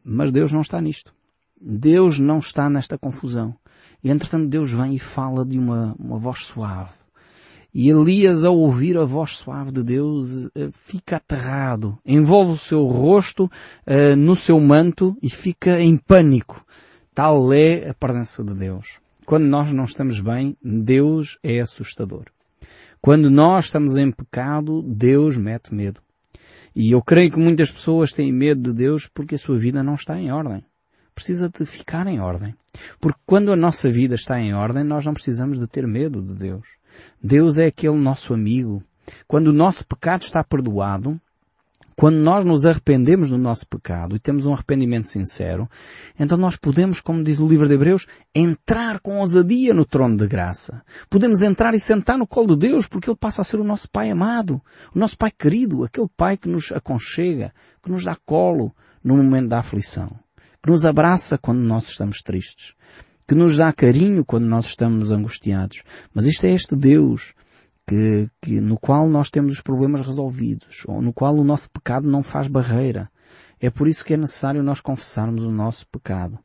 mas 0.02 0.30
Deus 0.30 0.50
não 0.50 0.62
está 0.62 0.80
nisto. 0.80 1.14
Deus 1.60 2.18
não 2.18 2.38
está 2.38 2.70
nesta 2.70 2.96
confusão. 2.96 3.54
E 4.02 4.10
entretanto 4.10 4.48
Deus 4.48 4.72
vem 4.72 4.94
e 4.94 4.98
fala 4.98 5.44
de 5.44 5.58
uma, 5.58 5.94
uma 5.98 6.18
voz 6.18 6.46
suave 6.46 7.03
e 7.74 7.90
Elias, 7.90 8.44
ao 8.44 8.56
ouvir 8.56 8.96
a 8.96 9.04
voz 9.04 9.32
suave 9.32 9.72
de 9.72 9.82
Deus, 9.82 10.48
eh, 10.54 10.70
fica 10.70 11.16
aterrado, 11.16 11.98
envolve 12.06 12.52
o 12.52 12.56
seu 12.56 12.86
rosto 12.86 13.46
uh, 13.46 14.14
no 14.16 14.36
seu 14.36 14.60
manto 14.60 15.16
e 15.20 15.28
fica 15.28 15.80
em 15.80 15.96
pânico. 15.96 16.64
Tal 17.12 17.52
é 17.52 17.90
a 17.90 17.94
presença 17.94 18.44
de 18.44 18.54
Deus. 18.54 19.00
Quando 19.26 19.46
nós 19.46 19.72
não 19.72 19.84
estamos 19.84 20.20
bem, 20.20 20.56
Deus 20.62 21.36
é 21.42 21.58
assustador. 21.60 22.26
Quando 23.00 23.28
nós 23.28 23.64
estamos 23.64 23.96
em 23.96 24.12
pecado, 24.12 24.80
Deus 24.80 25.36
mete 25.36 25.74
medo. 25.74 26.00
E 26.76 26.92
eu 26.92 27.02
creio 27.02 27.32
que 27.32 27.38
muitas 27.40 27.72
pessoas 27.72 28.12
têm 28.12 28.32
medo 28.32 28.70
de 28.70 28.72
Deus 28.72 29.08
porque 29.12 29.34
a 29.34 29.38
sua 29.38 29.58
vida 29.58 29.82
não 29.82 29.94
está 29.94 30.16
em 30.16 30.30
ordem. 30.30 30.64
Precisa 31.12 31.48
de 31.48 31.64
ficar 31.64 32.06
em 32.06 32.20
ordem. 32.20 32.54
Porque 33.00 33.20
quando 33.26 33.52
a 33.52 33.56
nossa 33.56 33.90
vida 33.90 34.14
está 34.14 34.38
em 34.38 34.54
ordem, 34.54 34.84
nós 34.84 35.04
não 35.04 35.12
precisamos 35.12 35.58
de 35.58 35.66
ter 35.66 35.86
medo 35.88 36.22
de 36.22 36.34
Deus. 36.34 36.66
Deus 37.22 37.58
é 37.58 37.66
aquele 37.66 37.96
nosso 37.96 38.34
amigo. 38.34 38.82
Quando 39.26 39.48
o 39.48 39.52
nosso 39.52 39.86
pecado 39.86 40.22
está 40.22 40.42
perdoado, 40.42 41.20
quando 41.96 42.16
nós 42.16 42.44
nos 42.44 42.66
arrependemos 42.66 43.30
do 43.30 43.38
nosso 43.38 43.66
pecado 43.68 44.16
e 44.16 44.18
temos 44.18 44.44
um 44.44 44.52
arrependimento 44.52 45.06
sincero, 45.06 45.68
então 46.18 46.36
nós 46.36 46.56
podemos, 46.56 47.00
como 47.00 47.22
diz 47.22 47.38
o 47.38 47.46
livro 47.46 47.68
de 47.68 47.74
Hebreus, 47.74 48.06
entrar 48.34 48.98
com 48.98 49.20
ousadia 49.20 49.72
no 49.72 49.84
trono 49.84 50.16
de 50.16 50.26
graça. 50.26 50.82
Podemos 51.08 51.40
entrar 51.42 51.72
e 51.72 51.80
sentar 51.80 52.18
no 52.18 52.26
colo 52.26 52.56
de 52.56 52.68
Deus 52.68 52.88
porque 52.88 53.08
Ele 53.08 53.16
passa 53.16 53.42
a 53.42 53.44
ser 53.44 53.60
o 53.60 53.64
nosso 53.64 53.88
Pai 53.90 54.10
amado, 54.10 54.60
o 54.94 54.98
nosso 54.98 55.16
Pai 55.16 55.30
querido, 55.30 55.84
aquele 55.84 56.08
Pai 56.16 56.36
que 56.36 56.48
nos 56.48 56.72
aconchega, 56.72 57.52
que 57.82 57.90
nos 57.90 58.04
dá 58.04 58.16
colo 58.26 58.74
no 59.02 59.16
momento 59.16 59.48
da 59.48 59.60
aflição, 59.60 60.10
que 60.62 60.70
nos 60.70 60.84
abraça 60.84 61.38
quando 61.38 61.60
nós 61.60 61.88
estamos 61.88 62.22
tristes, 62.22 62.74
que 63.26 63.34
nos 63.34 63.56
dá 63.56 63.72
carinho 63.72 64.24
quando 64.24 64.44
nós 64.44 64.66
estamos 64.66 65.10
angustiados. 65.10 65.82
Mas 66.12 66.26
isto 66.26 66.44
é 66.44 66.50
este 66.50 66.76
Deus 66.76 67.34
que, 67.86 68.28
que, 68.40 68.60
no 68.60 68.78
qual 68.78 69.08
nós 69.08 69.30
temos 69.30 69.54
os 69.54 69.60
problemas 69.60 70.06
resolvidos, 70.06 70.84
ou 70.86 71.00
no 71.00 71.12
qual 71.12 71.34
o 71.34 71.44
nosso 71.44 71.70
pecado 71.70 72.08
não 72.08 72.22
faz 72.22 72.48
barreira. 72.48 73.10
É 73.60 73.70
por 73.70 73.88
isso 73.88 74.04
que 74.04 74.14
é 74.14 74.16
necessário 74.16 74.62
nós 74.62 74.80
confessarmos 74.80 75.42
o 75.44 75.50
nosso 75.50 75.86
pecado. 75.88 76.38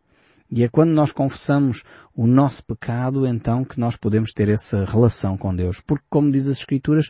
E 0.51 0.63
é 0.63 0.67
quando 0.67 0.89
nós 0.89 1.11
confessamos 1.11 1.83
o 2.15 2.25
nosso 2.25 2.63
pecado, 2.65 3.27
então, 3.27 3.63
que 3.63 3.79
nós 3.79 3.95
podemos 3.95 4.31
ter 4.31 4.49
essa 4.49 4.83
relação 4.83 5.37
com 5.37 5.55
Deus. 5.55 5.79
Porque, 5.79 6.05
como 6.09 6.31
diz 6.31 6.47
as 6.47 6.57
Escrituras, 6.57 7.09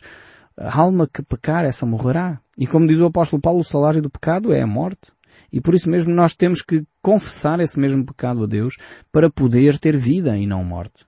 a 0.56 0.78
alma 0.78 1.08
que 1.08 1.22
pecar, 1.22 1.64
essa 1.64 1.86
morrerá. 1.86 2.38
E 2.58 2.66
como 2.66 2.86
diz 2.86 2.98
o 2.98 3.06
apóstolo 3.06 3.40
Paulo, 3.40 3.60
o 3.60 3.64
salário 3.64 4.02
do 4.02 4.10
pecado 4.10 4.52
é 4.52 4.60
a 4.60 4.66
morte. 4.66 5.12
E 5.52 5.60
por 5.60 5.74
isso 5.74 5.90
mesmo 5.90 6.14
nós 6.14 6.34
temos 6.34 6.62
que 6.62 6.84
confessar 7.02 7.60
esse 7.60 7.78
mesmo 7.78 8.04
pecado 8.04 8.44
a 8.44 8.46
Deus 8.46 8.76
para 9.10 9.30
poder 9.30 9.78
ter 9.78 9.96
vida 9.96 10.36
e 10.36 10.46
não 10.46 10.64
morte. 10.64 11.04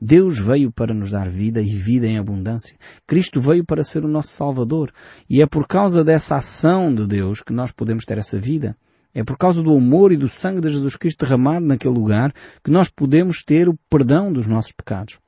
Deus 0.00 0.38
veio 0.38 0.72
para 0.72 0.92
nos 0.92 1.12
dar 1.12 1.28
vida 1.28 1.62
e 1.62 1.68
vida 1.68 2.06
em 2.06 2.18
abundância. 2.18 2.76
Cristo 3.06 3.40
veio 3.40 3.64
para 3.64 3.84
ser 3.84 4.04
o 4.04 4.08
nosso 4.08 4.30
Salvador. 4.30 4.92
E 5.30 5.40
é 5.40 5.46
por 5.46 5.68
causa 5.68 6.02
dessa 6.02 6.36
ação 6.36 6.92
de 6.92 7.06
Deus 7.06 7.40
que 7.40 7.52
nós 7.52 7.70
podemos 7.70 8.04
ter 8.04 8.18
essa 8.18 8.38
vida. 8.38 8.76
É 9.14 9.22
por 9.22 9.38
causa 9.38 9.62
do 9.62 9.76
amor 9.76 10.10
e 10.10 10.16
do 10.16 10.28
sangue 10.28 10.60
de 10.60 10.68
Jesus 10.68 10.96
Cristo 10.96 11.24
derramado 11.24 11.64
naquele 11.64 11.94
lugar 11.94 12.34
que 12.64 12.70
nós 12.70 12.90
podemos 12.90 13.44
ter 13.44 13.68
o 13.68 13.78
perdão 13.88 14.32
dos 14.32 14.48
nossos 14.48 14.72
pecados. 14.72 15.20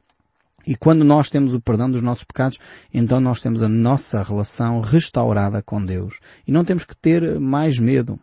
E 0.66 0.74
quando 0.74 1.04
nós 1.04 1.30
temos 1.30 1.54
o 1.54 1.60
perdão 1.60 1.88
dos 1.88 2.02
nossos 2.02 2.24
pecados, 2.24 2.58
então 2.92 3.20
nós 3.20 3.40
temos 3.40 3.62
a 3.62 3.68
nossa 3.68 4.20
relação 4.20 4.80
restaurada 4.80 5.62
com 5.62 5.82
Deus. 5.82 6.18
E 6.44 6.50
não 6.50 6.64
temos 6.64 6.84
que 6.84 6.96
ter 6.96 7.38
mais 7.38 7.78
medo. 7.78 8.18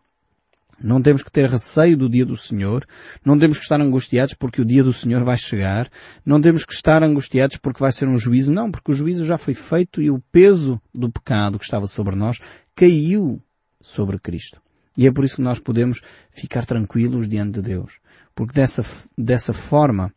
Não 0.82 1.02
temos 1.02 1.22
que 1.24 1.32
ter 1.32 1.50
receio 1.50 1.96
do 1.96 2.10
dia 2.10 2.26
do 2.26 2.36
Senhor, 2.36 2.86
não 3.24 3.38
temos 3.38 3.58
que 3.58 3.64
estar 3.64 3.80
angustiados 3.80 4.34
porque 4.34 4.62
o 4.62 4.66
dia 4.66 4.84
do 4.84 4.92
Senhor 4.94 5.24
vai 5.24 5.38
chegar, 5.38 5.90
não 6.26 6.42
temos 6.42 6.66
que 6.66 6.74
estar 6.74 7.04
angustiados 7.04 7.58
porque 7.58 7.80
vai 7.80 7.92
ser 7.92 8.08
um 8.08 8.18
juízo, 8.18 8.52
não, 8.52 8.72
porque 8.72 8.92
o 8.92 8.96
juízo 8.96 9.26
já 9.26 9.38
foi 9.38 9.54
feito 9.54 10.02
e 10.02 10.10
o 10.10 10.22
peso 10.32 10.82
do 10.94 11.12
pecado 11.12 11.58
que 11.58 11.66
estava 11.66 11.88
sobre 11.88 12.16
nós 12.16 12.40
caiu 12.76 13.42
sobre 13.80 14.20
Cristo. 14.20 14.62
E 14.98 15.08
é 15.08 15.12
por 15.12 15.26
isso 15.26 15.38
que 15.38 15.42
nós 15.42 15.60
podemos 15.60 16.02
ficar 16.32 16.66
tranquilos 16.66 17.28
diante 17.28 17.54
de 17.54 17.62
Deus. 17.62 18.00
Porque 18.36 18.54
dessa, 18.54 18.86
dessa 19.18 19.54
forma, 19.54 20.14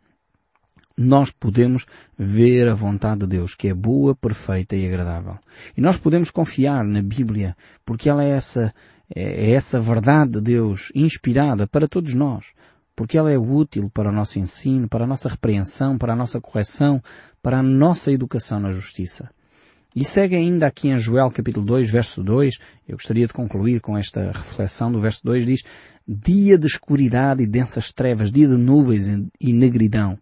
nós 0.96 1.30
podemos 1.30 1.86
ver 2.16 2.68
a 2.68 2.74
vontade 2.74 3.20
de 3.20 3.26
Deus, 3.26 3.54
que 3.54 3.68
é 3.68 3.74
boa, 3.74 4.14
perfeita 4.14 4.74
e 4.74 4.86
agradável. 4.86 5.38
E 5.76 5.80
nós 5.80 5.98
podemos 5.98 6.30
confiar 6.30 6.84
na 6.84 7.02
Bíblia, 7.02 7.56
porque 7.84 8.08
ela 8.08 8.24
é 8.24 8.30
essa, 8.30 8.74
é, 9.14 9.22
é 9.22 9.50
essa 9.52 9.80
verdade 9.80 10.32
de 10.32 10.40
Deus 10.40 10.90
inspirada 10.94 11.66
para 11.66 11.88
todos 11.88 12.14
nós, 12.14 12.46
porque 12.94 13.18
ela 13.18 13.30
é 13.30 13.38
útil 13.38 13.90
para 13.92 14.08
o 14.08 14.12
nosso 14.12 14.38
ensino, 14.38 14.88
para 14.88 15.04
a 15.04 15.06
nossa 15.06 15.28
repreensão, 15.28 15.98
para 15.98 16.12
a 16.12 16.16
nossa 16.16 16.40
correção, 16.40 17.02
para 17.42 17.58
a 17.58 17.62
nossa 17.62 18.10
educação 18.10 18.58
na 18.58 18.72
justiça. 18.72 19.30
E 19.94 20.04
segue 20.04 20.36
ainda 20.36 20.66
aqui 20.66 20.88
em 20.88 20.98
Joel 20.98 21.30
capítulo 21.30 21.64
2, 21.64 21.90
verso 21.90 22.22
2, 22.22 22.58
eu 22.86 22.96
gostaria 22.96 23.26
de 23.26 23.32
concluir 23.32 23.80
com 23.80 23.96
esta 23.96 24.30
reflexão 24.30 24.92
do 24.92 25.00
verso 25.00 25.22
2, 25.24 25.46
diz, 25.46 25.62
dia 26.06 26.58
de 26.58 26.66
escuridade 26.66 27.42
e 27.42 27.46
densas 27.46 27.94
trevas, 27.94 28.30
dia 28.30 28.46
de 28.46 28.56
nuvens 28.56 29.08
e 29.40 29.52
negridão. 29.54 30.18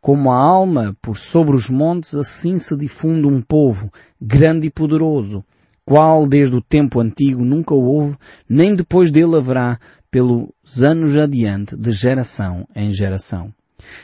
Como 0.00 0.30
a 0.30 0.36
alma 0.36 0.96
por 1.02 1.16
sobre 1.16 1.56
os 1.56 1.68
montes, 1.68 2.14
assim 2.14 2.60
se 2.60 2.76
difunde 2.76 3.26
um 3.26 3.42
povo, 3.42 3.92
grande 4.20 4.68
e 4.68 4.70
poderoso, 4.70 5.44
qual 5.86 6.26
desde 6.26 6.56
o 6.56 6.60
tempo 6.60 6.98
antigo 6.98 7.44
nunca 7.44 7.72
houve, 7.72 8.16
nem 8.48 8.74
depois 8.74 9.10
dele 9.12 9.36
haverá, 9.36 9.78
pelos 10.10 10.50
anos 10.82 11.16
adiante, 11.16 11.76
de 11.76 11.92
geração 11.92 12.66
em 12.74 12.92
geração. 12.92 13.54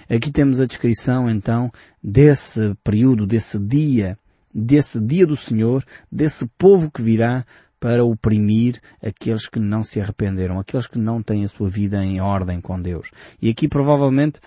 Aqui 0.08 0.30
temos 0.30 0.60
a 0.60 0.66
descrição 0.66 1.28
então 1.28 1.72
desse 2.02 2.74
período, 2.84 3.26
desse 3.26 3.58
dia, 3.58 4.16
desse 4.54 5.00
dia 5.00 5.26
do 5.26 5.36
Senhor, 5.36 5.84
desse 6.10 6.46
povo 6.56 6.88
que 6.90 7.02
virá 7.02 7.44
para 7.80 8.04
oprimir 8.04 8.80
aqueles 9.02 9.48
que 9.48 9.58
não 9.58 9.82
se 9.82 10.00
arrependeram, 10.00 10.60
aqueles 10.60 10.86
que 10.86 10.98
não 10.98 11.20
têm 11.20 11.44
a 11.44 11.48
sua 11.48 11.68
vida 11.68 12.04
em 12.04 12.20
ordem 12.20 12.60
com 12.60 12.80
Deus. 12.80 13.10
E 13.40 13.50
aqui 13.50 13.66
provavelmente 13.66 14.38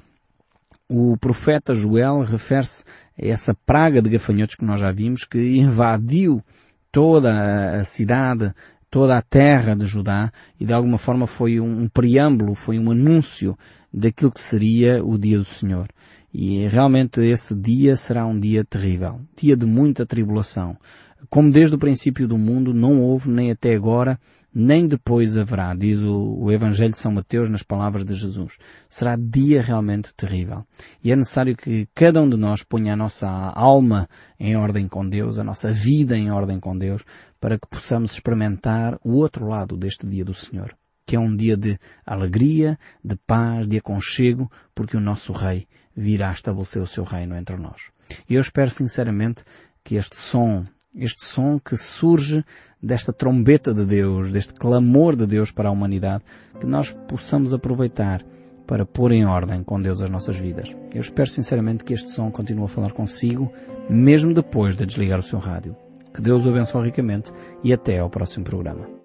o 0.88 1.18
profeta 1.18 1.76
Joel 1.76 2.22
refere-se 2.22 2.86
a 3.22 3.26
essa 3.28 3.54
praga 3.66 4.02
de 4.02 4.10
gafanhotos 4.10 4.56
que 4.56 4.64
nós 4.64 4.80
já 4.80 4.92
vimos, 4.92 5.26
que 5.26 5.58
invadiu 5.58 6.42
toda 6.96 7.82
a 7.82 7.84
cidade, 7.84 8.54
toda 8.90 9.18
a 9.18 9.22
terra 9.22 9.76
de 9.76 9.86
Judá 9.86 10.32
e 10.58 10.64
de 10.64 10.72
alguma 10.72 10.98
forma 10.98 11.28
foi 11.28 11.60
um, 11.60 11.90
preâmbulo, 11.90 12.56
foi 12.56 12.80
um 12.80 12.90
anúncio 12.90 13.58
daquilo 13.94 14.32
que 14.32 14.40
seria 14.40 15.04
o 15.04 15.18
dia 15.18 15.38
do 15.38 15.44
Senhor. 15.44 15.90
E 16.34 16.66
realmente 16.70 17.20
esse 17.20 17.54
dia 17.54 17.98
será 17.98 18.26
um 18.26 18.40
dia 18.40 18.64
terrível, 18.64 19.20
dia 19.36 19.58
de 19.58 19.66
muita 19.66 20.06
tribulação. 20.06 20.78
Como 21.30 21.52
desde 21.52 21.76
o 21.76 21.78
princípio 21.78 22.30
do 22.30 22.38
mundo 22.38 22.74
não 22.74 23.02
houve 23.02 23.30
nem 23.30 23.52
até 23.52 23.76
agora, 23.76 24.18
nem 24.58 24.88
depois 24.88 25.38
haverá, 25.38 25.76
diz 25.76 26.00
o, 26.00 26.38
o, 26.40 26.50
Evangelho 26.50 26.94
de 26.94 27.00
São 27.02 27.12
Mateus 27.12 27.50
nas 27.50 27.62
palavras 27.62 28.06
de 28.06 28.14
Jesus. 28.14 28.58
Será 28.88 29.18
dia 29.18 29.62
realmente 29.62 30.16
terrível. 30.16 30.66
E 31.04 31.12
é 31.12 31.16
necessário 31.16 31.58
que 31.58 31.90
cada 31.94 32.22
um 32.22 32.30
de 32.30 32.38
nós 32.38 32.64
ponha 32.64 32.94
a 32.94 32.96
nossa 32.96 33.28
alma 33.28 34.08
em 34.40 34.56
ordem 34.56 34.88
com 34.88 35.06
Deus, 35.06 35.38
a 35.38 35.44
nossa 35.44 35.74
vida 35.74 36.18
em 36.18 36.32
ordem 36.32 36.58
com 36.58 36.78
Deus, 36.78 37.04
para 37.38 37.60
que 37.60 37.68
possamos 37.68 38.14
experimentar 38.14 38.98
o 39.04 39.16
outro 39.16 39.46
lado 39.46 39.76
deste 39.76 40.08
dia 40.08 40.24
do 40.24 40.34
Senhor. 40.34 40.74
Que 41.06 41.18
é 41.18 41.20
um 41.20 41.36
dia 41.36 41.58
de 41.58 41.78
alegria, 42.06 42.80
de 43.04 43.18
paz, 43.28 43.68
de 43.68 43.78
aconchego, 43.78 44.50
porque 44.74 44.96
o 44.96 45.02
nosso 45.02 45.34
Rei 45.34 45.68
virá 45.94 46.32
estabelecer 46.32 46.82
o 46.82 46.88
seu 46.88 47.04
reino 47.04 47.36
entre 47.36 47.58
nós. 47.58 47.92
E 48.30 48.36
eu 48.36 48.42
espero 48.42 48.70
sinceramente 48.70 49.44
que 49.84 49.96
este 49.96 50.16
som 50.16 50.66
este 50.96 51.26
som 51.26 51.60
que 51.60 51.76
surge 51.76 52.44
desta 52.86 53.12
trombeta 53.12 53.74
de 53.74 53.84
Deus, 53.84 54.32
deste 54.32 54.54
clamor 54.54 55.16
de 55.16 55.26
Deus 55.26 55.52
para 55.52 55.70
a 55.70 55.72
humanidade, 55.72 56.24
que 56.60 56.68
nós 56.68 56.92
possamos 57.08 57.52
aproveitar 57.52 58.24
para 58.68 58.86
pôr 58.86 59.12
em 59.12 59.26
ordem 59.26 59.64
com 59.64 59.82
Deus 59.82 60.02
as 60.02 60.10
nossas 60.10 60.38
vidas. 60.38 60.76
Eu 60.94 61.02
espero 61.02 61.30
sinceramente 61.30 61.84
que 61.84 61.94
este 61.94 62.12
som 62.12 62.30
continue 62.30 62.66
a 62.66 62.68
falar 62.68 62.92
consigo, 62.92 63.52
mesmo 63.90 64.36
depois 64.36 64.76
de 64.76 64.86
desligar 64.86 65.20
o 65.20 65.24
seu 65.24 65.40
rádio. 65.40 65.76
Que 66.14 66.22
Deus 66.22 66.46
o 66.46 66.50
abençoe 66.50 66.86
ricamente 66.86 67.32
e 67.64 67.74
até 67.74 68.00
ao 68.00 68.10
próximo 68.10 68.46
programa. 68.46 68.95